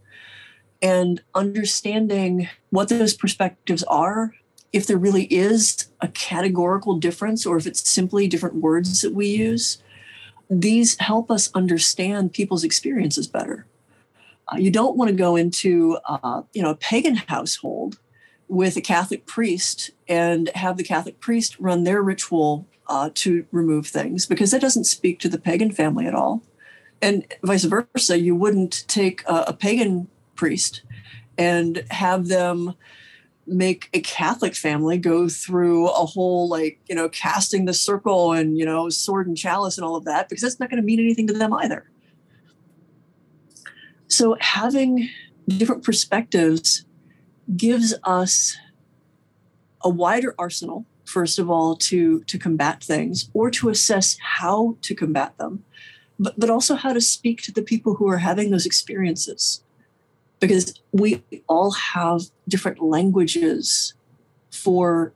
[0.81, 4.33] And understanding what those perspectives are,
[4.73, 9.27] if there really is a categorical difference, or if it's simply different words that we
[9.29, 9.79] use,
[10.51, 13.67] these help us understand people's experiences better.
[14.51, 17.99] Uh, you don't want to go into, uh, you know, a pagan household
[18.49, 23.87] with a Catholic priest and have the Catholic priest run their ritual uh, to remove
[23.87, 26.43] things because that doesn't speak to the pagan family at all.
[27.03, 30.83] And vice versa, you wouldn't take a, a pagan priest
[31.37, 32.75] and have them
[33.49, 38.59] make a Catholic family go through a whole like you know casting the circle and
[38.59, 41.01] you know sword and chalice and all of that because that's not going to mean
[41.01, 41.91] anything to them either.
[44.09, 45.09] So having
[45.49, 46.85] different perspectives
[47.57, 48.57] gives us
[49.83, 54.95] a wider arsenal first of all to to combat things or to assess how to
[54.95, 55.65] combat them
[56.19, 59.63] but but also how to speak to the people who are having those experiences
[60.41, 63.95] because we all have different languages
[64.51, 65.13] for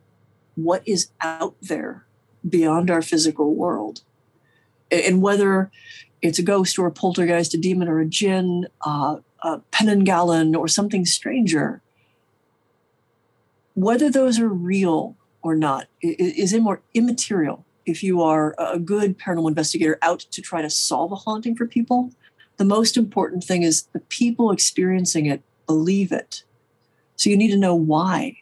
[0.54, 2.04] what is out there
[2.48, 4.02] beyond our physical world.
[4.90, 5.70] And whether
[6.20, 10.68] it's a ghost or a poltergeist, a demon or a jinn, uh, a Penanggalan or
[10.68, 11.80] something stranger,
[13.74, 19.48] whether those are real or not is more immaterial if you are a good paranormal
[19.48, 22.12] investigator out to try to solve a haunting for people
[22.62, 26.44] the most important thing is the people experiencing it believe it.
[27.16, 28.36] So you need to know why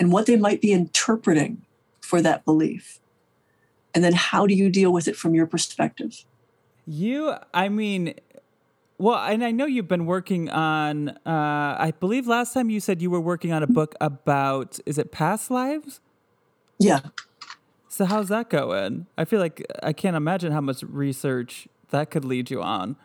[0.00, 1.60] and what they might be interpreting
[2.00, 2.98] for that belief.
[3.94, 6.24] And then how do you deal with it from your perspective?
[6.86, 8.14] You, I mean,
[8.96, 13.02] well, and I know you've been working on, uh, I believe last time you said
[13.02, 16.00] you were working on a book about, is it past lives?
[16.78, 17.00] Yeah.
[17.88, 19.08] So how's that going?
[19.18, 22.96] I feel like I can't imagine how much research that could lead you on.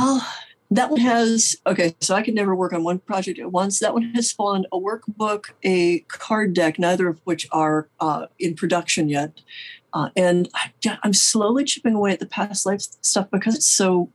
[0.00, 0.34] Oh,
[0.70, 1.94] that one has okay.
[2.00, 3.80] So I could never work on one project at once.
[3.80, 8.54] That one has spawned a workbook, a card deck, neither of which are uh, in
[8.54, 9.40] production yet.
[9.92, 10.70] Uh, and I,
[11.02, 14.10] I'm slowly chipping away at the past life stuff because it's so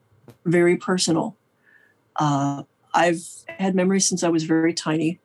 [0.46, 1.36] very personal.
[2.16, 5.20] Uh, I've had memories since I was very tiny.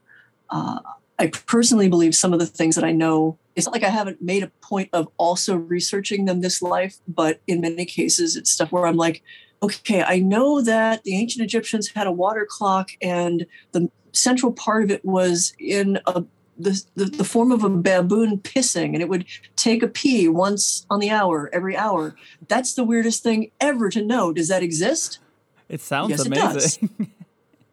[0.48, 0.80] Uh,
[1.18, 3.36] I personally believe some of the things that I know.
[3.58, 7.40] It's not like I haven't made a point of also researching them this life, but
[7.46, 9.22] in many cases, it's stuff where I'm like,
[9.62, 14.84] okay, I know that the ancient Egyptians had a water clock and the central part
[14.84, 16.24] of it was in a
[16.60, 20.86] the, the, the, form of a baboon pissing and it would take a pee once
[20.90, 22.16] on the hour every hour.
[22.48, 24.32] That's the weirdest thing ever to know.
[24.32, 25.20] Does that exist?
[25.68, 27.08] It sounds yes, amazing it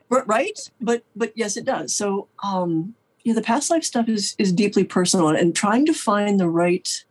[0.09, 0.23] does.
[0.27, 0.71] right?
[0.79, 1.95] But but yes it does.
[1.95, 2.93] So um
[3.25, 7.03] yeah the past life stuff is is deeply personal and trying to find the right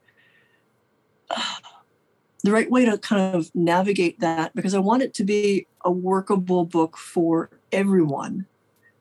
[1.31, 1.41] uh,
[2.43, 5.91] the right way to kind of navigate that because I want it to be a
[5.91, 8.45] workable book for everyone.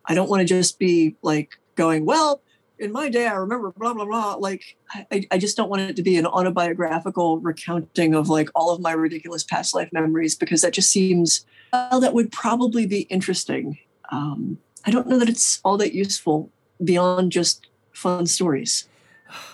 [0.06, 2.42] I don't want to just be like going, well,
[2.80, 4.36] in my day, I remember blah, blah, blah.
[4.36, 4.78] Like,
[5.12, 8.80] I, I just don't want it to be an autobiographical recounting of like all of
[8.80, 13.78] my ridiculous past life memories because that just seems, well, that would probably be interesting.
[14.10, 16.50] Um, I don't know that it's all that useful
[16.84, 18.88] beyond just fun stories.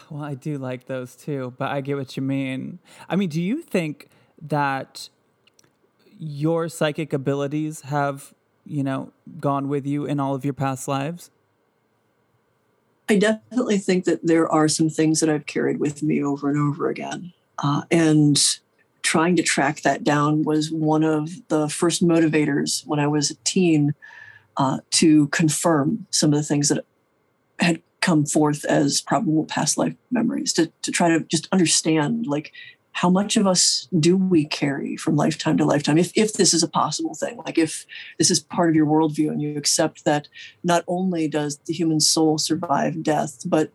[0.09, 2.79] Well, I do like those too, but I get what you mean.
[3.07, 4.09] I mean, do you think
[4.41, 5.09] that
[6.17, 8.33] your psychic abilities have,
[8.65, 11.31] you know, gone with you in all of your past lives?
[13.07, 16.57] I definitely think that there are some things that I've carried with me over and
[16.57, 17.33] over again.
[17.57, 18.41] Uh, and
[19.01, 23.35] trying to track that down was one of the first motivators when I was a
[23.43, 23.95] teen
[24.57, 26.85] uh, to confirm some of the things that
[27.59, 32.51] had come forth as probable past life memories to, to try to just understand like
[32.93, 35.97] how much of us do we carry from lifetime to lifetime?
[35.97, 37.85] If, if this is a possible thing like if
[38.17, 40.27] this is part of your worldview and you accept that
[40.63, 43.71] not only does the human soul survive death but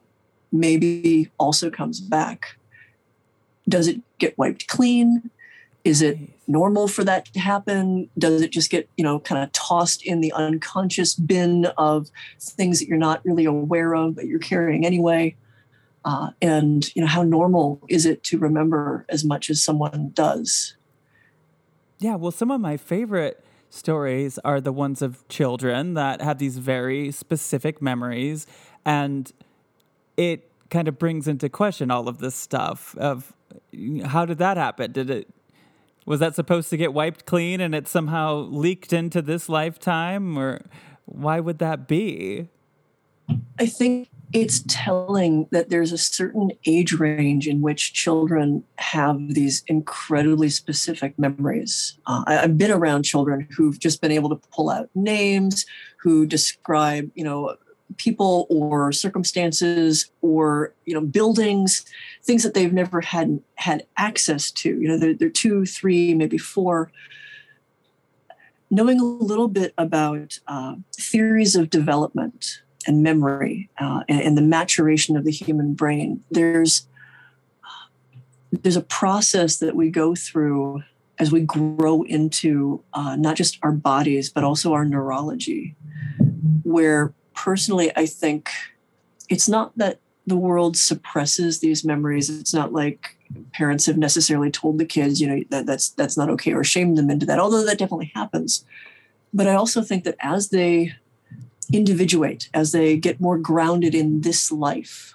[0.52, 2.56] maybe also comes back
[3.68, 5.30] does it get wiped clean
[5.84, 6.18] is it
[6.48, 8.08] normal for that to happen?
[8.18, 12.80] Does it just get, you know, kind of tossed in the unconscious bin of things
[12.80, 15.36] that you're not really aware of, but you're carrying anyway?
[16.04, 20.76] Uh, and, you know, how normal is it to remember as much as someone does?
[21.98, 26.58] Yeah, well, some of my favorite stories are the ones of children that have these
[26.58, 28.46] very specific memories.
[28.84, 29.30] And
[30.16, 33.32] it kind of brings into question all of this stuff of
[34.06, 34.92] how did that happen?
[34.92, 35.28] Did it
[36.06, 40.60] was that supposed to get wiped clean and it somehow leaked into this lifetime or
[41.04, 42.48] why would that be
[43.58, 49.62] i think it's telling that there's a certain age range in which children have these
[49.68, 51.96] incredibly specific memories.
[52.06, 55.64] Uh, I, have been around children who've just been able to pull out names,
[55.98, 57.54] who describe, you know,
[57.96, 61.84] people or circumstances or you know buildings
[62.24, 66.38] things that they've never had had access to you know they're, they're two three maybe
[66.38, 66.90] four
[68.70, 74.42] knowing a little bit about uh, theories of development and memory uh, and, and, the
[74.42, 76.22] maturation of the human brain.
[76.30, 76.86] There's
[78.52, 80.82] there's a process that we go through
[81.18, 85.76] as we grow into uh, not just our bodies but also our neurology.
[86.62, 88.50] Where personally, I think
[89.28, 92.30] it's not that the world suppresses these memories.
[92.30, 93.16] It's not like
[93.52, 96.96] parents have necessarily told the kids, you know, that that's that's not okay or shamed
[96.96, 97.38] them into that.
[97.38, 98.64] Although that definitely happens.
[99.32, 100.92] But I also think that as they
[101.72, 105.14] individuate, as they get more grounded in this life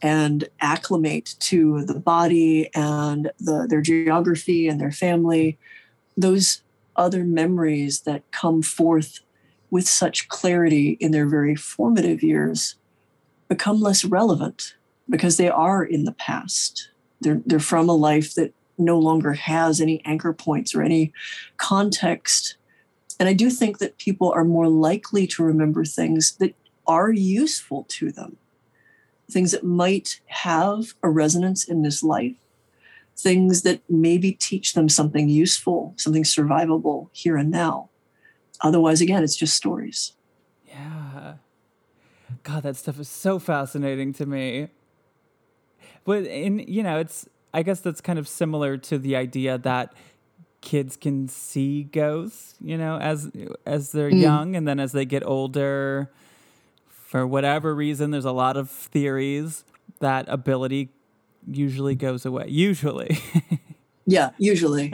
[0.00, 5.58] and acclimate to the body and the, their geography and their family,
[6.16, 6.62] those
[6.96, 9.20] other memories that come forth
[9.70, 12.76] with such clarity in their very formative years
[13.48, 14.74] become less relevant
[15.08, 16.90] because they are in the past.
[17.20, 21.12] They're, they're from a life that no longer has any anchor points or any
[21.56, 22.58] context
[23.18, 26.54] and I do think that people are more likely to remember things that
[26.86, 28.36] are useful to them,
[29.30, 32.36] things that might have a resonance in this life,
[33.16, 37.90] things that maybe teach them something useful, something survivable here and now.
[38.60, 40.12] Otherwise, again, it's just stories.
[40.66, 41.34] Yeah.
[42.42, 44.68] God, that stuff is so fascinating to me.
[46.04, 49.94] But in you know, it's I guess that's kind of similar to the idea that
[50.60, 53.30] kids can see ghosts, you know, as
[53.66, 54.20] as they're mm.
[54.20, 56.10] young and then as they get older
[56.88, 59.64] for whatever reason there's a lot of theories
[60.00, 60.90] that ability
[61.50, 62.46] usually goes away.
[62.48, 63.18] Usually.
[64.06, 64.92] yeah, usually.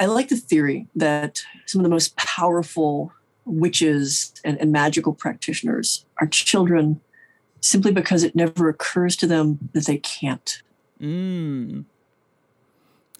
[0.00, 3.12] I like the theory that some of the most powerful
[3.44, 7.00] witches and, and magical practitioners are children
[7.60, 10.62] simply because it never occurs to them that they can't.
[11.00, 11.84] Mm.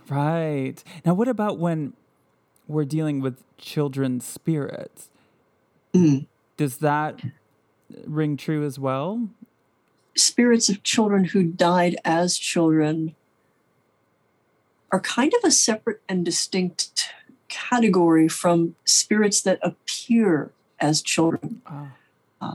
[0.09, 0.83] Right.
[1.05, 1.95] Now, what about when
[2.69, 5.09] we're dealing with children's spirits?
[5.95, 6.27] Mm.
[6.57, 7.23] Does that
[8.07, 9.29] ring true as well?
[10.17, 13.15] Spirits of children who died as children
[14.93, 17.09] are kind of a separate and distinct
[17.49, 21.63] category from spirits that appear as children.
[21.71, 21.89] Oh.
[22.41, 22.55] Uh,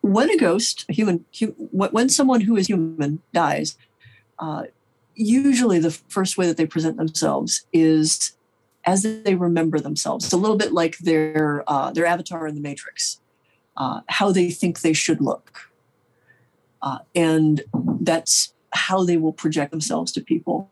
[0.00, 1.24] when a ghost, a human,
[1.70, 3.76] when someone who is human dies,
[4.38, 4.64] uh,
[5.14, 8.32] usually the first way that they present themselves is
[8.84, 10.24] as they remember themselves.
[10.24, 13.20] It's a little bit like their uh, their avatar in the Matrix,
[13.76, 15.70] uh, how they think they should look,
[16.80, 17.62] uh, and
[18.00, 20.70] that's how they will project themselves to people.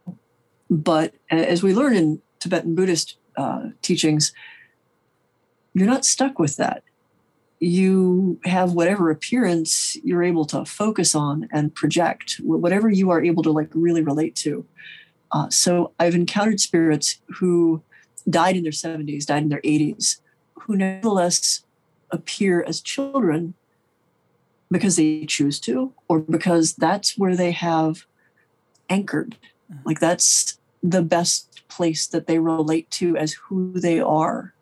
[0.68, 4.32] But as we learn in Tibetan Buddhist uh, teachings,
[5.74, 6.82] you're not stuck with that
[7.60, 13.42] you have whatever appearance you're able to focus on and project, whatever you are able
[13.42, 14.64] to like really relate to.
[15.30, 17.82] Uh, so I've encountered spirits who
[18.28, 20.20] died in their 70s, died in their 80s,
[20.54, 21.62] who nevertheless
[22.10, 23.54] appear as children
[24.70, 28.06] because they choose to, or because that's where they have
[28.88, 29.36] anchored.
[29.70, 29.80] Uh-huh.
[29.84, 34.52] Like that's the best place that they relate to as who they are.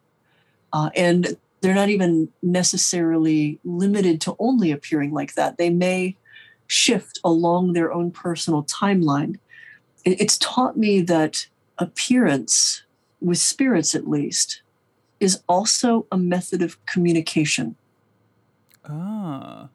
[0.72, 5.58] Uh, and they're not even necessarily limited to only appearing like that.
[5.58, 6.16] They may
[6.66, 9.38] shift along their own personal timeline.
[10.04, 11.46] It's taught me that
[11.78, 12.82] appearance,
[13.20, 14.62] with spirits at least,
[15.18, 17.74] is also a method of communication.
[18.88, 19.68] Ah.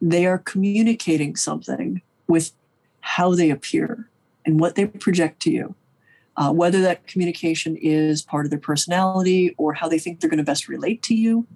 [0.00, 2.52] They are communicating something with
[3.00, 4.08] how they appear
[4.46, 5.74] and what they project to you
[6.36, 10.38] uh, whether that communication is part of their personality or how they think they're going
[10.38, 11.46] to best relate to you.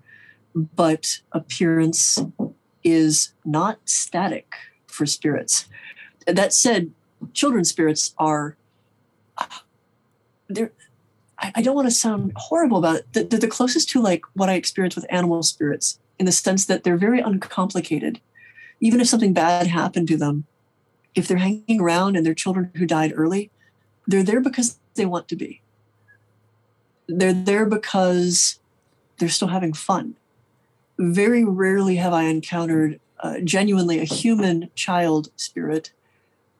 [0.55, 2.19] But appearance
[2.83, 4.55] is not static
[4.87, 5.67] for spirits.
[6.27, 6.93] That said,
[7.35, 8.57] children's spirits are
[10.49, 10.73] they're
[11.43, 13.31] I don't want to sound horrible about it.
[13.31, 16.85] They're the closest to like what I experience with animal spirits in the sense that
[16.85, 18.21] they're very uncomplicated.
[18.81, 20.45] Even if something bad happened to them,
[21.15, 23.51] if they're hanging around and they're children who died early,
[24.07, 25.63] they're there because they want to be.
[27.09, 28.61] They're there because
[29.19, 30.17] they're still having fun.
[30.99, 35.93] Very rarely have I encountered uh, genuinely a human child spirit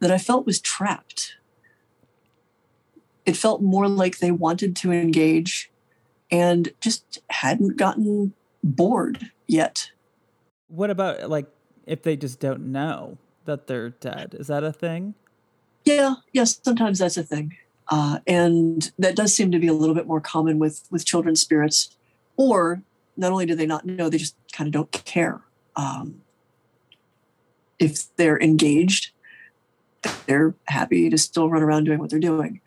[0.01, 1.35] that I felt was trapped.
[3.27, 5.71] It felt more like they wanted to engage
[6.31, 9.91] and just hadn't gotten bored yet.
[10.69, 11.47] What about like
[11.87, 14.35] if they just don't know that they're dead?
[14.39, 15.15] Is that a thing?
[15.85, 17.57] Yeah, yes, sometimes that's a thing.
[17.89, 21.41] Uh, and that does seem to be a little bit more common with with children's
[21.41, 21.97] spirits.
[22.37, 22.83] Or
[23.17, 25.41] not only do they not know, they just kind of don't care.
[25.77, 26.23] Um,
[27.79, 29.11] if they're engaged,
[30.27, 32.61] they're happy to still run around doing what they're doing.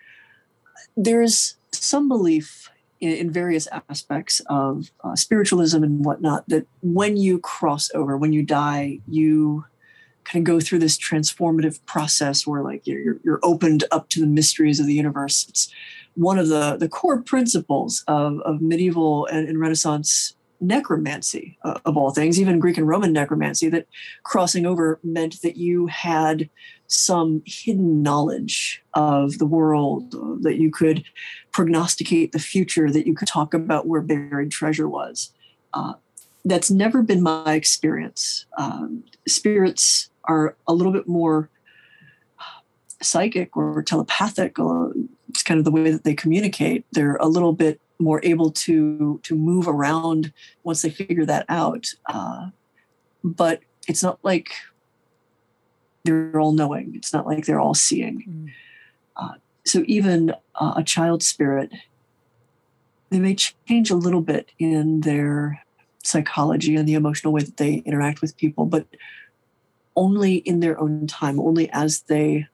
[0.97, 2.69] There's some belief
[2.99, 8.33] in, in various aspects of uh, spiritualism and whatnot that when you cross over, when
[8.33, 9.65] you die, you
[10.25, 14.27] kind of go through this transformative process where like you're, you're opened up to the
[14.27, 15.45] mysteries of the universe.
[15.49, 15.71] It's
[16.15, 21.97] one of the, the core principles of, of medieval and, and Renaissance necromancy, uh, of
[21.97, 23.87] all things, even Greek and Roman necromancy, that
[24.23, 26.49] crossing over meant that you had
[26.87, 31.03] some hidden knowledge of the world, uh, that you could
[31.51, 35.31] prognosticate the future, that you could talk about where buried treasure was.
[35.73, 35.93] Uh,
[36.45, 38.45] that's never been my experience.
[38.57, 41.49] Um, spirits are a little bit more
[43.01, 44.93] psychic or telepathic, or
[45.29, 46.85] it's kind of the way that they communicate.
[46.91, 51.87] They're a little bit more able to to move around once they figure that out.
[52.07, 52.49] Uh,
[53.23, 54.51] but it's not like
[56.03, 56.93] they're all knowing.
[56.95, 58.23] It's not like they're all seeing.
[58.27, 58.51] Mm.
[59.15, 61.71] Uh, so even uh, a child spirit,
[63.09, 65.63] they may change a little bit in their
[66.03, 68.85] psychology and the emotional way that they interact with people, but
[69.95, 72.47] only in their own time, only as they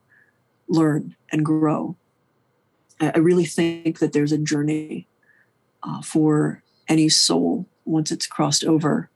[0.68, 1.96] learn and grow.
[3.02, 5.08] I really think that there's a journey
[5.84, 9.10] uh, for any soul once it's crossed over.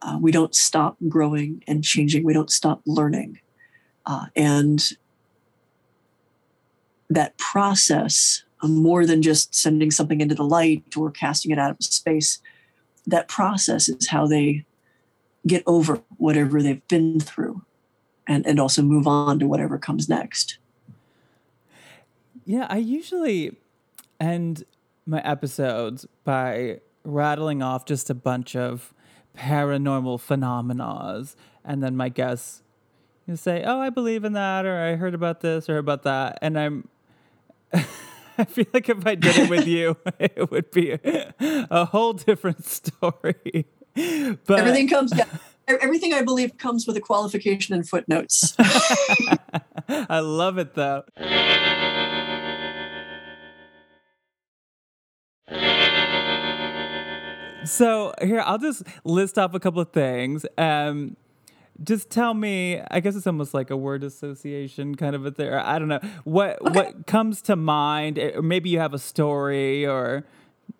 [0.00, 2.24] Uh, we don't stop growing and changing.
[2.24, 3.40] We don't stop learning.
[4.06, 4.92] Uh, and
[7.10, 11.76] that process, more than just sending something into the light or casting it out of
[11.80, 12.38] space,
[13.06, 14.64] that process is how they
[15.46, 17.65] get over whatever they've been through
[18.26, 20.58] and, and also move on to whatever comes next.
[22.44, 23.56] Yeah, I usually
[24.20, 24.64] end
[25.06, 28.92] my episodes by rattling off just a bunch of
[29.36, 31.24] paranormal phenomena
[31.64, 32.62] and then my guests
[33.26, 36.38] you say oh i believe in that or i heard about this or about that
[36.40, 36.88] and i'm
[38.38, 41.34] i feel like if i did it with you it would be a,
[41.70, 45.26] a whole different story but everything comes yeah,
[45.68, 48.54] everything i believe comes with a qualification and footnotes
[49.88, 51.02] i love it though
[57.66, 60.46] So here, I'll just list off a couple of things.
[60.56, 61.16] Um,
[61.82, 62.80] just tell me.
[62.90, 65.52] I guess it's almost like a word association kind of a thing.
[65.52, 66.72] I don't know what okay.
[66.72, 68.18] what comes to mind.
[68.18, 70.24] Or maybe you have a story or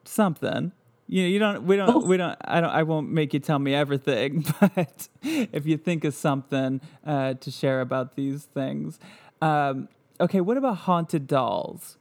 [0.05, 0.73] something.
[1.09, 1.63] You know, you don't.
[1.65, 1.95] We don't.
[1.95, 2.05] Oh.
[2.05, 2.37] We don't.
[2.45, 2.71] I don't.
[2.71, 4.45] I won't make you tell me everything.
[4.61, 8.99] But if you think of something uh, to share about these things,
[9.41, 9.89] um,
[10.21, 10.41] okay.
[10.41, 11.97] What about haunted dolls?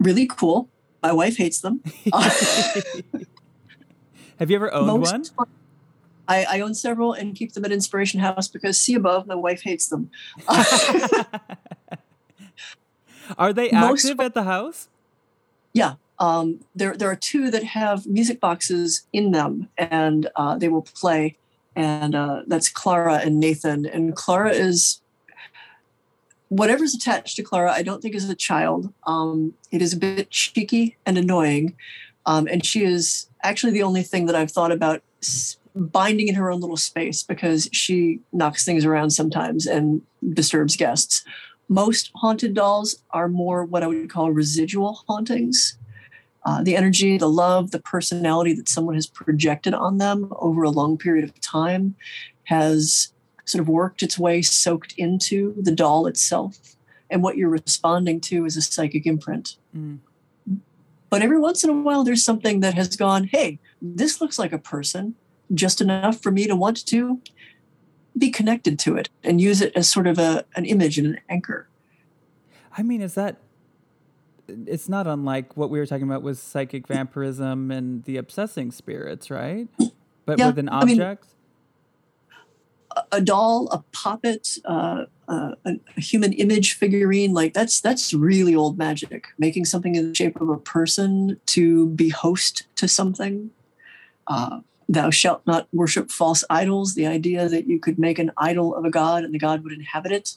[0.00, 0.68] Really cool.
[1.02, 1.82] My wife hates them.
[4.38, 5.48] Have you ever owned Most, one?
[6.26, 9.62] I, I, own several and keep them at Inspiration House because see above, my wife
[9.62, 10.10] hates them.
[13.36, 14.88] are they active at the house?
[15.72, 15.94] Yeah.
[16.20, 20.82] Um, there, there are two that have music boxes in them and uh, they will
[20.82, 21.36] play.
[21.74, 23.86] And uh, that's Clara and Nathan.
[23.86, 25.00] And Clara is
[26.48, 28.92] whatever's attached to Clara, I don't think is a child.
[29.06, 31.76] Um, it is a bit cheeky and annoying.
[32.26, 35.02] Um, and she is actually the only thing that I've thought about
[35.74, 40.02] binding in her own little space because she knocks things around sometimes and
[40.34, 41.24] disturbs guests.
[41.68, 45.78] Most haunted dolls are more what I would call residual hauntings.
[46.44, 50.70] Uh, the energy, the love, the personality that someone has projected on them over a
[50.70, 51.94] long period of time
[52.44, 53.12] has
[53.44, 56.76] sort of worked its way soaked into the doll itself.
[57.10, 59.56] And what you're responding to is a psychic imprint.
[59.76, 59.98] Mm.
[61.10, 64.52] But every once in a while, there's something that has gone, hey, this looks like
[64.52, 65.16] a person,
[65.52, 67.20] just enough for me to want to
[68.16, 71.20] be connected to it and use it as sort of a, an image and an
[71.28, 71.68] anchor.
[72.76, 73.36] I mean, is that
[74.66, 79.30] it's not unlike what we were talking about with psychic vampirism and the obsessing spirits,
[79.30, 79.68] right?
[80.26, 81.00] But yeah, with an object.
[81.00, 81.16] I mean,
[83.12, 88.54] a doll, a puppet, uh, uh, a, a, human image figurine, like that's that's really
[88.54, 89.28] old magic.
[89.38, 93.50] Making something in the shape of a person to be host to something.
[94.26, 96.94] Uh, Thou shalt not worship false idols.
[96.94, 99.72] The idea that you could make an idol of a god and the god would
[99.72, 100.36] inhabit it.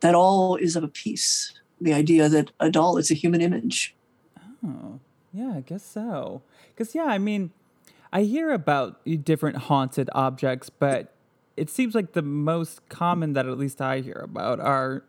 [0.00, 1.52] That all is of a piece.
[1.80, 3.94] The idea that a doll is a human image.
[4.64, 5.00] Oh,
[5.32, 6.42] yeah, I guess so.
[6.74, 7.50] Because yeah, I mean,
[8.12, 11.14] I hear about different haunted objects, but
[11.56, 15.04] it seems like the most common that at least I hear about are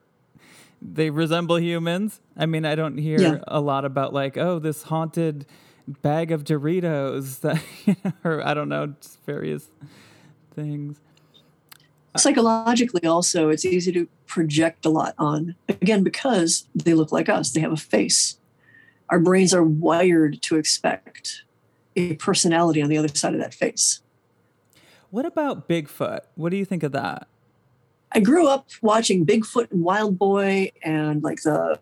[0.82, 2.22] they resemble humans.
[2.36, 3.38] I mean, I don't hear yeah.
[3.48, 5.46] a lot about like, oh, this haunted
[5.88, 9.70] bag of Doritos that, you know, or I don't know, just various
[10.56, 11.00] things.
[12.18, 17.52] Psychologically, also, it's easy to project a lot on, again, because they look like us,
[17.52, 18.38] they have a face.
[19.10, 21.44] our brains are wired to expect
[21.96, 24.02] a personality on the other side of that face.
[25.10, 26.22] What about Bigfoot?
[26.36, 27.28] What do you think of that?
[28.14, 31.80] I grew up watching Bigfoot and Wild Boy and like the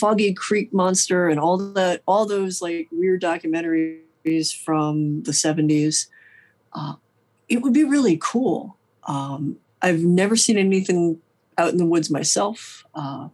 [0.00, 6.06] Boggy Creek Monster and all that, all those like weird documentaries from the 70s.
[6.72, 6.94] Uh,
[7.48, 8.76] it would be really cool.
[9.04, 11.20] Um, I've never seen anything
[11.58, 12.84] out in the woods myself.
[12.94, 13.28] Uh,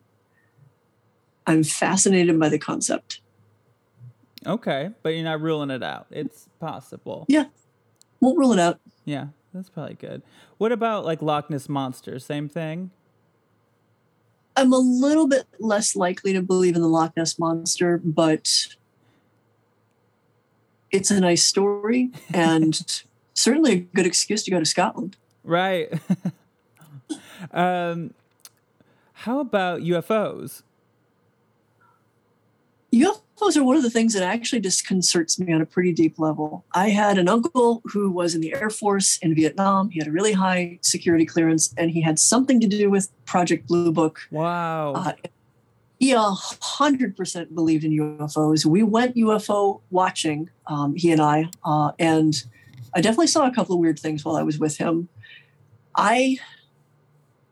[1.47, 3.21] I'm fascinated by the concept.
[4.47, 6.07] Okay, but you're not ruling it out.
[6.11, 7.27] It's possible.
[7.29, 7.47] Yeah,
[8.21, 8.81] won't rule it out.
[9.05, 10.23] Yeah, that's probably good.
[10.59, 12.19] What about like Loch Ness monster?
[12.19, 12.91] Same thing.
[14.57, 18.67] I'm a little bit less likely to believe in the Loch Ness monster, but
[20.91, 23.03] it's a nice story and
[23.35, 25.17] certainly a good excuse to go to Scotland.
[25.45, 25.93] Right.
[27.53, 28.15] um,
[29.13, 30.63] how about UFOs?
[32.93, 36.65] UFOs are one of the things that actually disconcerts me on a pretty deep level.
[36.73, 39.91] I had an uncle who was in the Air Force in Vietnam.
[39.91, 43.67] He had a really high security clearance, and he had something to do with Project
[43.67, 44.21] Blue Book.
[44.31, 44.95] Wow.
[44.95, 45.13] Uh,
[45.99, 48.65] he a hundred percent believed in UFOs.
[48.65, 52.43] We went UFO watching, um, he and I, uh, and
[52.95, 55.09] I definitely saw a couple of weird things while I was with him.
[55.97, 56.39] I,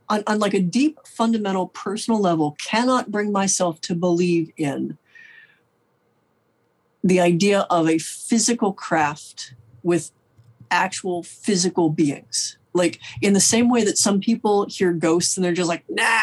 [0.09, 4.99] on, on like a deep, fundamental, personal level, cannot bring myself to believe in
[7.03, 10.11] the idea of a physical craft with
[10.71, 12.59] actual physical beings.
[12.73, 16.23] Like in the same way that some people hear ghosts and they're just like, nah.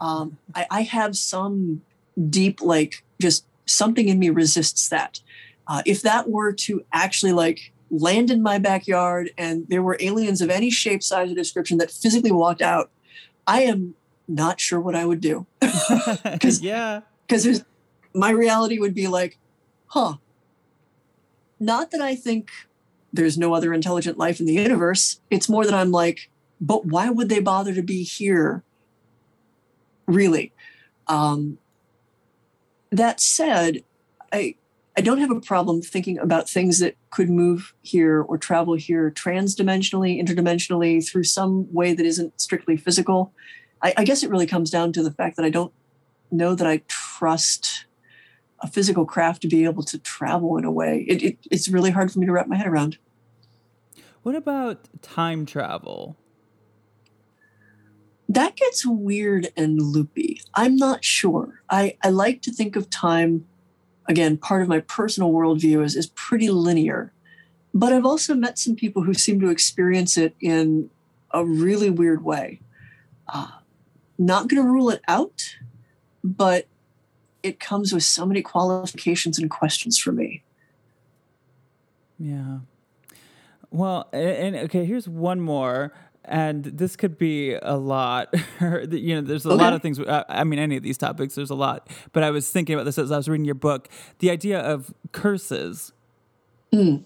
[0.00, 1.82] Um, I, I have some
[2.28, 5.20] deep, like, just something in me resists that.
[5.68, 10.40] Uh, if that were to actually like land in my backyard and there were aliens
[10.40, 12.90] of any shape, size, or description that physically walked out,
[13.46, 13.94] I am
[14.28, 15.46] not sure what I would do.
[16.24, 17.64] Because yeah, because
[18.14, 19.38] my reality would be like,
[19.88, 20.14] huh.
[21.58, 22.50] Not that I think
[23.12, 25.20] there's no other intelligent life in the universe.
[25.30, 26.30] It's more that I'm like,
[26.60, 28.62] but why would they bother to be here?
[30.06, 30.52] Really.
[31.06, 31.58] Um,
[32.90, 33.82] that said,
[34.32, 34.54] I
[34.96, 39.10] I don't have a problem thinking about things that could move here or travel here
[39.10, 43.32] transdimensionally, interdimensionally through some way that isn't strictly physical.
[43.82, 45.72] I, I guess it really comes down to the fact that I don't
[46.30, 47.86] know that I trust
[48.60, 51.04] a physical craft to be able to travel in a way.
[51.08, 52.98] It, it, it's really hard for me to wrap my head around.
[54.22, 56.16] What about time travel?
[58.28, 60.40] That gets weird and loopy.
[60.54, 61.62] I'm not sure.
[61.70, 63.46] I, I like to think of time,
[64.10, 67.12] again, part of my personal worldview is, is pretty linear.
[67.72, 70.90] But I've also met some people who seem to experience it in
[71.30, 72.60] a really weird way.
[73.28, 73.46] Uh,
[74.18, 75.54] not going to rule it out,
[76.24, 76.66] but
[77.44, 80.42] it comes with so many qualifications and questions for me.
[82.18, 82.58] Yeah.
[83.70, 85.94] Well, and, and okay, here's one more
[86.24, 88.34] and this could be a lot.
[88.60, 89.62] you know, there's a okay.
[89.62, 90.00] lot of things.
[90.08, 91.88] I mean, any of these topics, there's a lot.
[92.12, 93.88] But I was thinking about this as I was reading your book.
[94.18, 95.92] The idea of curses.
[96.72, 97.04] Mm.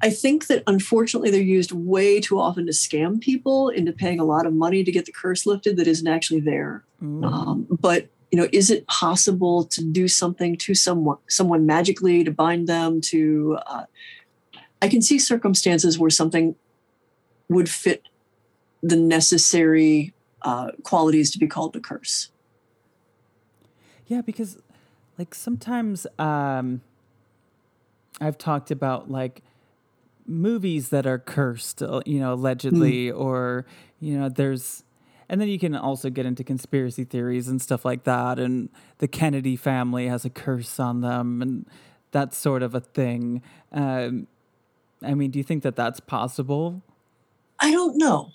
[0.00, 4.24] I think that unfortunately they're used way too often to scam people into paying a
[4.24, 6.84] lot of money to get the curse lifted that isn't actually there.
[7.00, 12.30] Um, but you know, is it possible to do something to someone, someone magically to
[12.30, 13.58] bind them to?
[13.66, 13.84] Uh,
[14.80, 16.54] I can see circumstances where something
[17.48, 18.08] would fit
[18.82, 22.30] the necessary uh, qualities to be called a curse.
[24.06, 24.58] Yeah, because
[25.18, 26.80] like sometimes um,
[28.20, 29.42] I've talked about like
[30.26, 33.18] movies that are cursed, uh, you know, allegedly, mm.
[33.18, 33.66] or
[34.00, 34.84] you know, there's,
[35.28, 38.68] and then you can also get into conspiracy theories and stuff like that, and
[38.98, 41.66] the Kennedy family has a curse on them, and
[42.12, 43.42] that sort of a thing.
[43.72, 44.26] Um,
[45.02, 46.82] I mean, do you think that that's possible?
[47.60, 48.32] I don't know.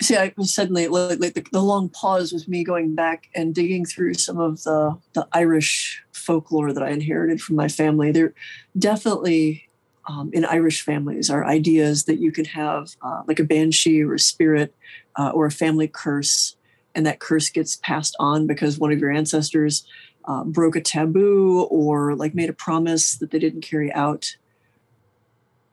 [0.00, 3.54] See, I was suddenly like, like the, the, long pause was me going back and
[3.54, 8.12] digging through some of the the Irish folklore that I inherited from my family.
[8.12, 8.34] There
[8.78, 9.68] definitely
[10.06, 14.14] um, in Irish families are ideas that you can have uh, like a banshee or
[14.14, 14.74] a spirit
[15.16, 16.56] uh, or a family curse,
[16.94, 19.86] and that curse gets passed on because one of your ancestors
[20.26, 24.36] uh, broke a taboo or like made a promise that they didn't carry out.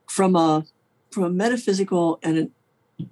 [0.07, 0.65] From a
[1.11, 2.51] from a metaphysical and an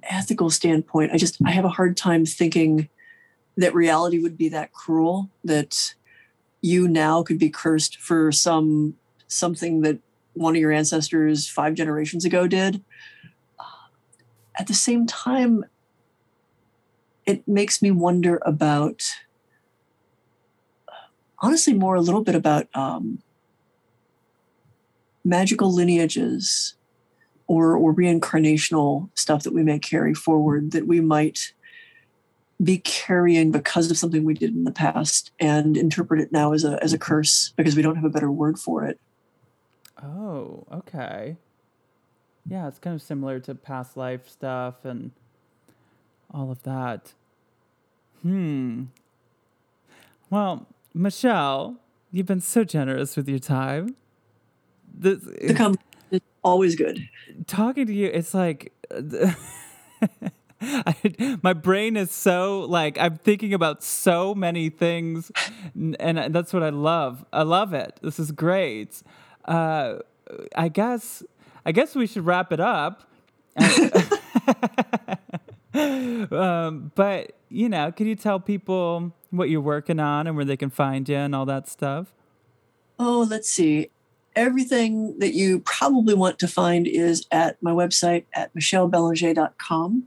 [0.03, 2.89] ethical standpoint, I just I have a hard time thinking
[3.57, 5.95] that reality would be that cruel that
[6.61, 8.95] you now could be cursed for some
[9.27, 9.99] something that
[10.33, 12.83] one of your ancestors five generations ago did.
[14.57, 15.65] At the same time,
[17.25, 19.03] it makes me wonder about
[21.39, 23.21] honestly more a little bit about um,
[25.23, 26.75] magical lineages
[27.51, 31.51] or, or reincarnational stuff that we may carry forward that we might
[32.63, 36.63] be carrying because of something we did in the past and interpret it now as
[36.63, 39.01] a as a curse because we don't have a better word for it.
[40.01, 41.35] Oh, okay.
[42.47, 45.11] Yeah, it's kind of similar to past life stuff and
[46.33, 47.11] all of that.
[48.21, 48.85] Hmm.
[50.29, 51.81] Well, Michelle,
[52.13, 53.97] you've been so generous with your time.
[54.93, 55.77] This, the is
[56.43, 57.07] always good.
[57.47, 58.73] Talking to you, it's like
[60.61, 65.31] I, my brain is so like I'm thinking about so many things,
[65.99, 67.25] and that's what I love.
[67.33, 67.99] I love it.
[68.01, 69.01] This is great.
[69.45, 69.95] Uh,
[70.55, 71.23] I guess
[71.65, 73.09] I guess we should wrap it up.
[75.73, 80.57] um, but you know, can you tell people what you're working on and where they
[80.57, 82.13] can find you and all that stuff?
[82.99, 83.89] Oh, let's see.
[84.35, 90.03] Everything that you probably want to find is at my website at michellebelanger.com.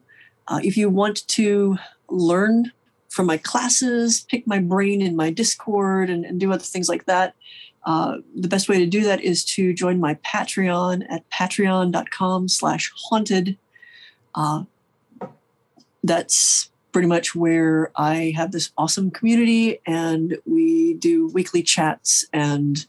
[0.48, 2.72] Uh, if you want to learn
[3.08, 7.04] from my classes, pick my brain in my Discord, and, and do other things like
[7.04, 7.34] that,
[7.84, 12.90] uh, the best way to do that is to join my Patreon at patreon.com slash
[12.96, 13.58] haunted.
[14.34, 14.64] Uh,
[16.02, 22.86] that's pretty much where I have this awesome community and we do weekly chats and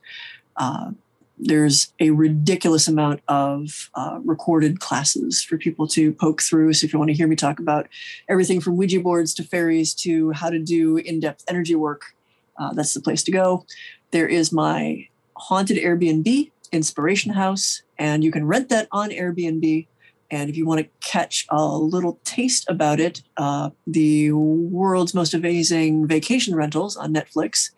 [0.57, 0.91] uh,
[1.37, 6.73] there's a ridiculous amount of uh, recorded classes for people to poke through.
[6.73, 7.87] So if you want to hear me talk about
[8.29, 12.15] everything from Ouija boards to fairies to how to do in-depth energy work,
[12.57, 13.65] uh, that's the place to go.
[14.11, 19.87] There is my haunted Airbnb, Inspiration House, and you can rent that on Airbnb.
[20.31, 25.33] And if you want to catch a little taste about it, uh, the world's most
[25.33, 27.71] amazing vacation rentals on Netflix,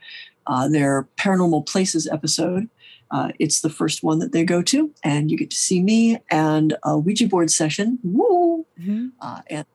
[0.45, 2.69] uh, their Paranormal Places episode
[3.11, 6.19] uh, it's the first one that they go to, and you get to see me
[6.29, 7.99] and a Ouija board session.
[8.03, 8.65] Woo!
[8.79, 9.07] Mm-hmm.
[9.21, 9.65] Uh, and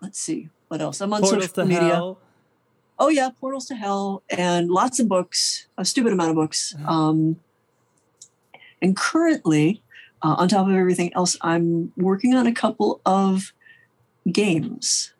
[0.00, 1.00] let's see what else.
[1.00, 1.94] I'm on Portals social media.
[1.94, 2.18] Hell.
[2.98, 6.74] Oh yeah, Portals to Hell, and lots of books, a stupid amount of books.
[6.74, 6.92] Uh-huh.
[6.92, 7.40] Um,
[8.82, 9.82] and currently,
[10.22, 13.52] uh, on top of everything else, I'm working on a couple of
[14.30, 15.12] games.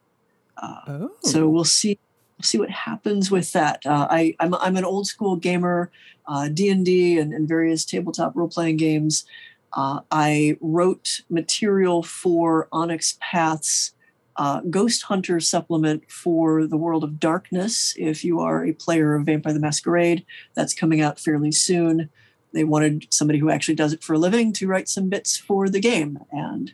[0.56, 1.10] Uh, oh.
[1.22, 1.98] So we'll see
[2.42, 3.84] see what happens with that.
[3.84, 5.90] Uh, I, I'm, I'm an old school gamer,
[6.26, 9.24] uh, D&D and, and various tabletop role-playing games.
[9.72, 13.92] Uh, I wrote material for Onyx Path's
[14.36, 17.94] uh, Ghost Hunter supplement for the World of Darkness.
[17.98, 20.24] If you are a player of Vampire the Masquerade,
[20.54, 22.08] that's coming out fairly soon.
[22.52, 25.68] They wanted somebody who actually does it for a living to write some bits for
[25.68, 26.20] the game.
[26.30, 26.72] And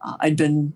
[0.00, 0.74] uh, I'd been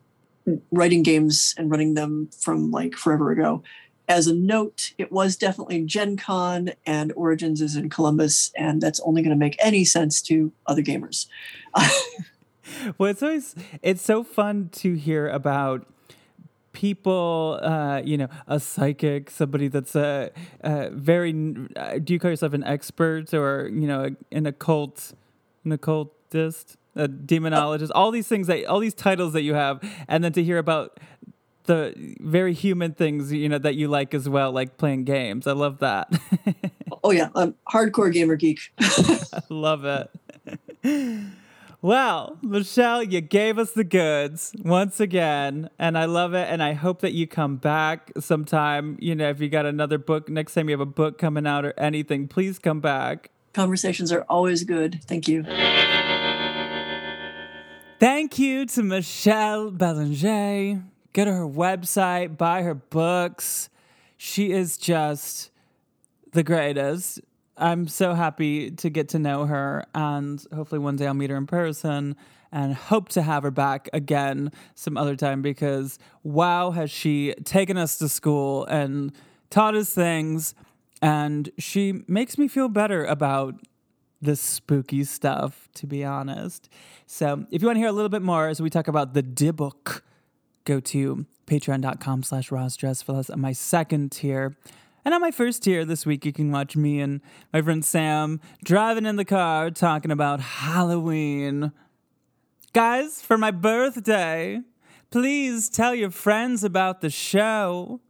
[0.70, 3.62] writing games and running them from like forever ago
[4.09, 9.00] as a note, it was definitely Gen Con and Origins is in Columbus, and that's
[9.00, 11.26] only going to make any sense to other gamers.
[12.98, 15.86] well, it's always it's so fun to hear about
[16.72, 20.30] people, uh, you know, a psychic, somebody that's a,
[20.61, 21.54] a very.
[21.74, 25.14] Uh, do you call yourself an expert or you know an occult,
[25.64, 26.76] an occultist?
[26.98, 30.42] a demonologist, all these things that all these titles that you have, and then to
[30.42, 30.98] hear about
[31.67, 35.47] the very human things you know that you like as well, like playing games.
[35.47, 36.12] I love that.
[37.05, 38.59] oh yeah, I'm hardcore gamer geek.
[39.49, 40.11] love it.
[41.83, 46.49] Well, Michelle, you gave us the goods once again, and I love it.
[46.51, 48.97] And I hope that you come back sometime.
[48.99, 51.64] You know, if you got another book, next time you have a book coming out
[51.64, 53.31] or anything, please come back.
[53.53, 55.01] Conversations are always good.
[55.05, 55.45] Thank you.
[58.01, 60.83] Thank you to Michelle Belanger
[61.17, 63.71] go to her website, buy her books.
[64.19, 65.51] She is just
[66.33, 67.23] the greatest.
[67.57, 71.37] I'm so happy to get to know her, and hopefully one day I'll meet her
[71.37, 72.17] in person
[72.53, 77.79] and hope to have her back again some other time because wow, has she taken
[77.79, 79.11] us to school and
[79.49, 80.55] taught us things,
[81.01, 83.55] and she makes me feel better about
[84.21, 86.69] this spooky stuff, to be honest.
[87.07, 89.23] So, if you want to hear a little bit more as we talk about the
[89.23, 90.03] Dybbuk,
[90.67, 94.57] go to patreon.com slash rozdrezfalez on my second tier.
[95.05, 97.21] And on my first tier this week, you can watch me and
[97.53, 101.73] my friend Sam driving in the car talking about Halloween.
[102.73, 104.61] Guys, for my birthday,
[105.11, 108.01] please tell your friends about the show.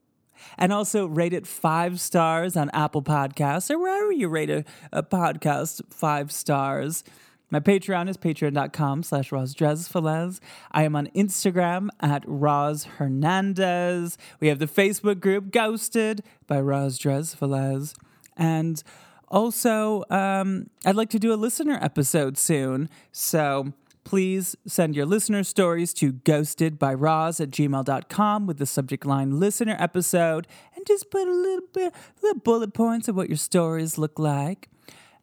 [0.58, 5.02] And also rate it five stars on Apple Podcasts or wherever you rate a, a
[5.02, 7.04] podcast five stars.
[7.48, 10.40] My Patreon is patreon.com slash rozdrezfalez.
[10.72, 14.18] I am on Instagram at Roz Hernandez.
[14.40, 17.94] We have the Facebook group Ghosted by Roz Drezfalez.
[18.36, 18.82] And
[19.28, 22.88] also, um, I'd like to do a listener episode soon.
[23.12, 23.72] So
[24.02, 30.48] please send your listener stories to ghostedbyroz at gmail.com with the subject line listener episode
[30.74, 34.68] and just put a little bit, little bullet points of what your stories look like.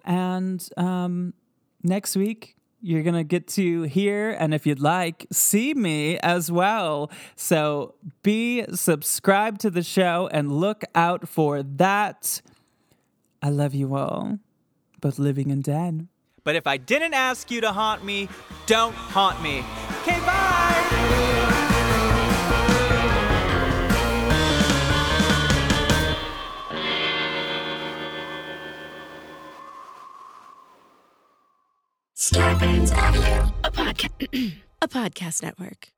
[0.05, 1.33] And um,
[1.83, 6.51] next week, you're going to get to hear and if you'd like, see me as
[6.51, 7.09] well.
[7.35, 12.41] So be subscribed to the show and look out for that.
[13.41, 14.39] I love you all,
[14.99, 16.07] both living and dead.
[16.43, 18.27] But if I didn't ask you to haunt me,
[18.65, 19.63] don't haunt me.
[20.01, 21.52] Okay, bye!
[32.23, 33.53] Starburns Audio.
[33.65, 35.92] a, podca- a podcast network.